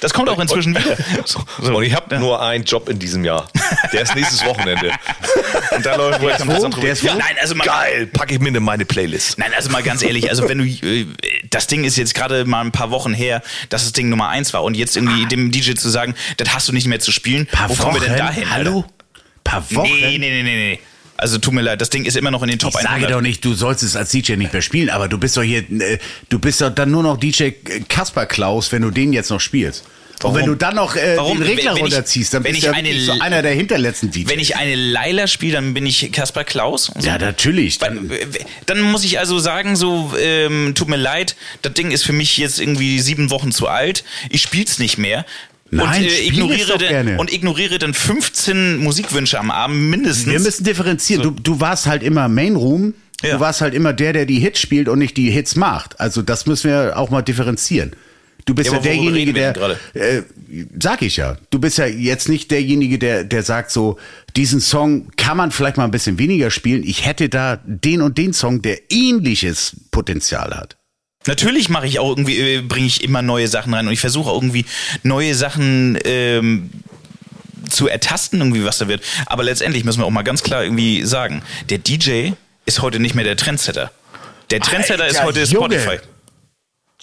[0.01, 0.97] Das kommt auch inzwischen wieder.
[1.25, 1.39] So,
[1.73, 3.47] Und ich habe nur einen Job in diesem Jahr.
[3.93, 4.91] Der ist nächstes Wochenende.
[5.71, 6.67] Und da läuft to wo?
[6.81, 7.07] Der ist wo?
[7.07, 9.37] Ja, nein, also mal, Geil, packe ich mir in meine Playlist.
[9.37, 11.07] Nein, also mal ganz ehrlich, also wenn du, äh,
[11.49, 14.53] das Ding ist jetzt gerade mal ein paar Wochen her, dass das Ding Nummer eins
[14.53, 17.45] war und jetzt irgendwie dem DJ zu sagen, das hast du nicht mehr zu spielen,
[17.45, 18.49] paar wo Wochen, kommen wir denn dahin?
[18.49, 18.75] hallo?
[18.77, 18.87] Alter?
[19.45, 19.87] Paar Wochen?
[19.87, 20.79] Nee, nee, nee, nee, nee.
[21.23, 23.11] Also tut mir leid, das Ding ist immer noch in den Top Ich sage 100.
[23.11, 25.59] doch nicht, du sollst es als DJ nicht mehr spielen, aber du bist doch hier,
[25.59, 25.97] äh,
[26.29, 27.49] du bist doch dann nur noch DJ
[27.89, 29.83] Kasper Klaus, wenn du den jetzt noch spielst.
[30.21, 30.35] Und Warum?
[30.37, 31.39] wenn du dann noch äh, Warum?
[31.39, 33.51] den Regler Wenn ich- runterziehst, dann wenn bist ich du ja eine so einer der
[33.53, 34.29] hinterletzten DJs.
[34.29, 36.91] Wenn ich eine Laila spiele, dann bin ich Kaspar Klaus.
[36.97, 37.05] So.
[37.05, 37.77] ja, natürlich.
[37.79, 38.09] Dann,
[38.67, 42.37] Dann muss ich also sagen, so, ähm, tut mir leid, das Ding ist für mich
[42.37, 44.03] jetzt irgendwie sieben Wochen zu alt.
[44.29, 45.25] Ich spiel's nicht mehr.
[45.75, 47.17] Nein, und, es ignoriere gerne.
[47.17, 50.31] und ignoriere dann 15 Musikwünsche am Abend mindestens.
[50.31, 51.23] wir müssen differenzieren.
[51.23, 52.93] Du, du warst halt immer Main Room.
[53.21, 53.35] Ja.
[53.35, 55.99] Du warst halt immer der, der die Hits spielt und nicht die Hits macht.
[55.99, 57.93] Also das müssen wir auch mal differenzieren.
[58.45, 59.55] Du bist Ja, ja, derjenige, der,
[59.93, 60.23] äh,
[60.77, 63.97] sag ich ja, du bist ja jetzt nicht derjenige, der, der sagt so,
[64.35, 66.83] diesen Song kann man vielleicht mal ein bisschen weniger spielen.
[66.83, 70.75] Ich hätte da den und den Song, der ähnliches Potenzial hat.
[71.25, 74.31] Natürlich mache ich auch irgendwie, äh, bringe ich immer neue Sachen rein und ich versuche
[74.31, 74.65] irgendwie
[75.03, 76.69] neue Sachen ähm,
[77.69, 79.03] zu ertasten, irgendwie was da wird.
[79.25, 82.31] Aber letztendlich müssen wir auch mal ganz klar irgendwie sagen, der DJ
[82.65, 83.91] ist heute nicht mehr der Trendsetter.
[84.51, 85.79] Der Trendsetter ist Alter, heute Junge.
[85.79, 85.99] Spotify.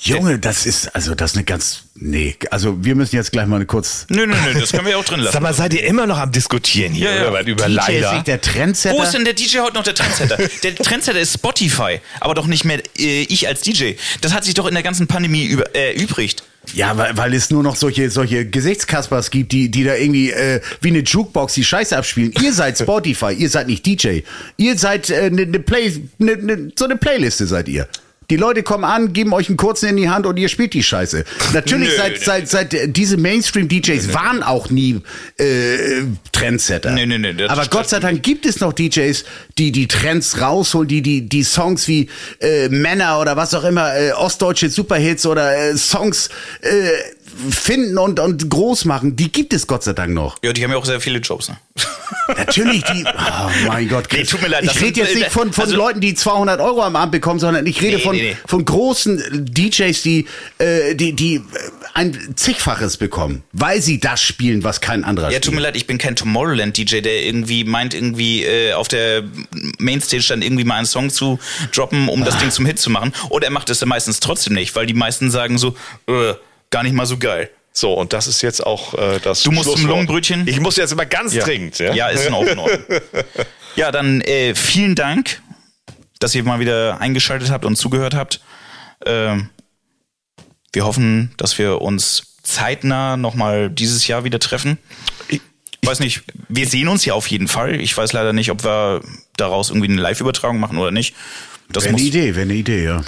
[0.02, 3.56] Junge, das ist, also das ist eine ganz, nee, also wir müssen jetzt gleich mal
[3.56, 5.34] eine kurz, Nö, nö, nö, das können wir auch drin lassen.
[5.34, 7.28] Sag mal, seid ihr immer noch am Diskutieren hier Ja, ja.
[7.28, 8.14] über DJ ist leider?
[8.14, 8.96] nicht der Trendsetter.
[8.96, 10.38] Wo ist denn der DJ heute noch der Trendsetter?
[10.62, 13.92] Der Trendsetter ist Spotify, aber doch nicht mehr äh, ich als DJ.
[14.22, 16.44] Das hat sich doch in der ganzen Pandemie über, äh, übrigt.
[16.72, 20.60] Ja, weil, weil es nur noch solche, solche Gesichtskaspers gibt, die, die da irgendwie äh,
[20.80, 22.32] wie eine Jukebox die Scheiße abspielen.
[22.40, 24.20] Ihr seid Spotify, ihr seid nicht DJ.
[24.56, 27.86] Ihr seid äh, ne, ne Play, ne, ne, so eine Playliste seid ihr.
[28.30, 30.82] Die Leute kommen an, geben euch einen kurzen in die Hand und ihr spielt die
[30.82, 31.24] Scheiße.
[31.52, 32.18] Natürlich Nö, seit, nö.
[32.24, 35.00] seit, seit äh, diese Mainstream-DJs waren auch nie
[35.36, 36.92] äh, Trendsetter.
[36.92, 37.66] Nö, nö, das Aber.
[37.66, 39.24] Gott sei Dank gibt es noch DJs,
[39.58, 42.08] die die Trends rausholen, die die, die Songs wie
[42.40, 46.28] äh, Männer oder was auch immer, äh, ostdeutsche Superhits oder äh, Songs
[46.62, 46.68] äh,
[47.50, 49.16] finden und, und groß machen.
[49.16, 50.36] Die gibt es Gott sei Dank noch.
[50.42, 51.56] Ja, die haben ja auch sehr viele Jobs, ne?
[52.36, 53.04] Natürlich, die.
[53.42, 54.08] Oh mein Gott.
[54.12, 56.82] Nee, tut mir leid, Ich rede jetzt nicht von, von also- Leuten, die 200 Euro
[56.82, 60.26] am Abend bekommen, sondern ich rede Nee, von, nee, von großen DJs, die,
[60.58, 61.40] äh, die, die äh,
[61.94, 65.54] ein zigfaches bekommen, weil sie das spielen, was kein anderer Ja, tut spielt.
[65.56, 69.22] mir leid, ich bin kein Tomorrowland-DJ, der irgendwie meint, irgendwie äh, auf der
[69.78, 71.38] Mainstage dann irgendwie mal einen Song zu
[71.74, 72.26] droppen, um Ah.
[72.26, 73.12] das Ding zum Hit zu machen.
[73.30, 75.74] Oder er macht es dann meistens trotzdem nicht, weil die meisten sagen so,
[76.06, 76.34] äh,
[76.70, 77.50] gar nicht mal so geil.
[77.72, 79.86] So, und das ist jetzt auch äh, das Du musst zum.
[79.86, 80.46] Lungenbrötchen?
[80.48, 81.78] Ich muss jetzt immer ganz dringend.
[81.78, 82.68] Ja, Ja, ist in Ordnung.
[83.76, 85.40] ja, dann äh, vielen Dank,
[86.18, 88.40] dass ihr mal wieder eingeschaltet habt und zugehört habt.
[89.06, 89.50] Ähm,
[90.72, 94.78] wir hoffen, dass wir uns zeitnah nochmal dieses Jahr wieder treffen.
[95.28, 95.40] Ich
[95.82, 97.80] weiß nicht, wir sehen uns ja auf jeden Fall.
[97.80, 99.00] Ich weiß leider nicht, ob wir
[99.36, 101.14] daraus irgendwie eine Live-Übertragung machen oder nicht.
[101.70, 103.02] Das Wäre eine Idee, wäre eine Idee, ja.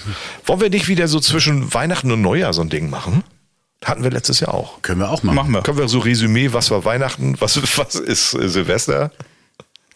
[0.46, 3.24] Wollen wir nicht wieder so zwischen Weihnachten und Neujahr so ein Ding machen?
[3.84, 4.80] Hatten wir letztes Jahr auch.
[4.82, 5.36] Können wir auch machen.
[5.36, 5.62] machen wir.
[5.62, 9.10] Können wir so Resümee, was war Weihnachten, was, was ist Silvester?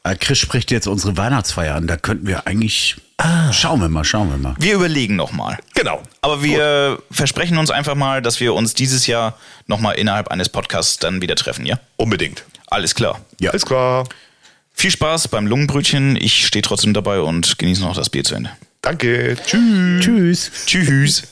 [0.06, 1.86] Äh, Chris spricht jetzt unsere Weihnachtsfeier an.
[1.86, 2.96] Da könnten wir eigentlich.
[3.50, 4.54] Schauen wir mal, schauen wir mal.
[4.58, 5.58] Wir überlegen nochmal.
[5.74, 6.02] Genau.
[6.20, 10.98] Aber wir versprechen uns einfach mal, dass wir uns dieses Jahr nochmal innerhalb eines Podcasts
[10.98, 11.80] dann wieder treffen, ja?
[11.96, 12.44] Unbedingt.
[12.66, 13.20] Alles klar.
[13.40, 13.50] Ja.
[13.50, 14.06] Alles klar.
[14.74, 16.16] Viel Spaß beim Lungenbrötchen.
[16.16, 18.50] Ich stehe trotzdem dabei und genieße noch das Bier zu Ende.
[18.82, 19.36] Danke.
[19.46, 20.02] Tschüss.
[20.02, 20.50] Tschüss.
[20.66, 21.22] Tschüss.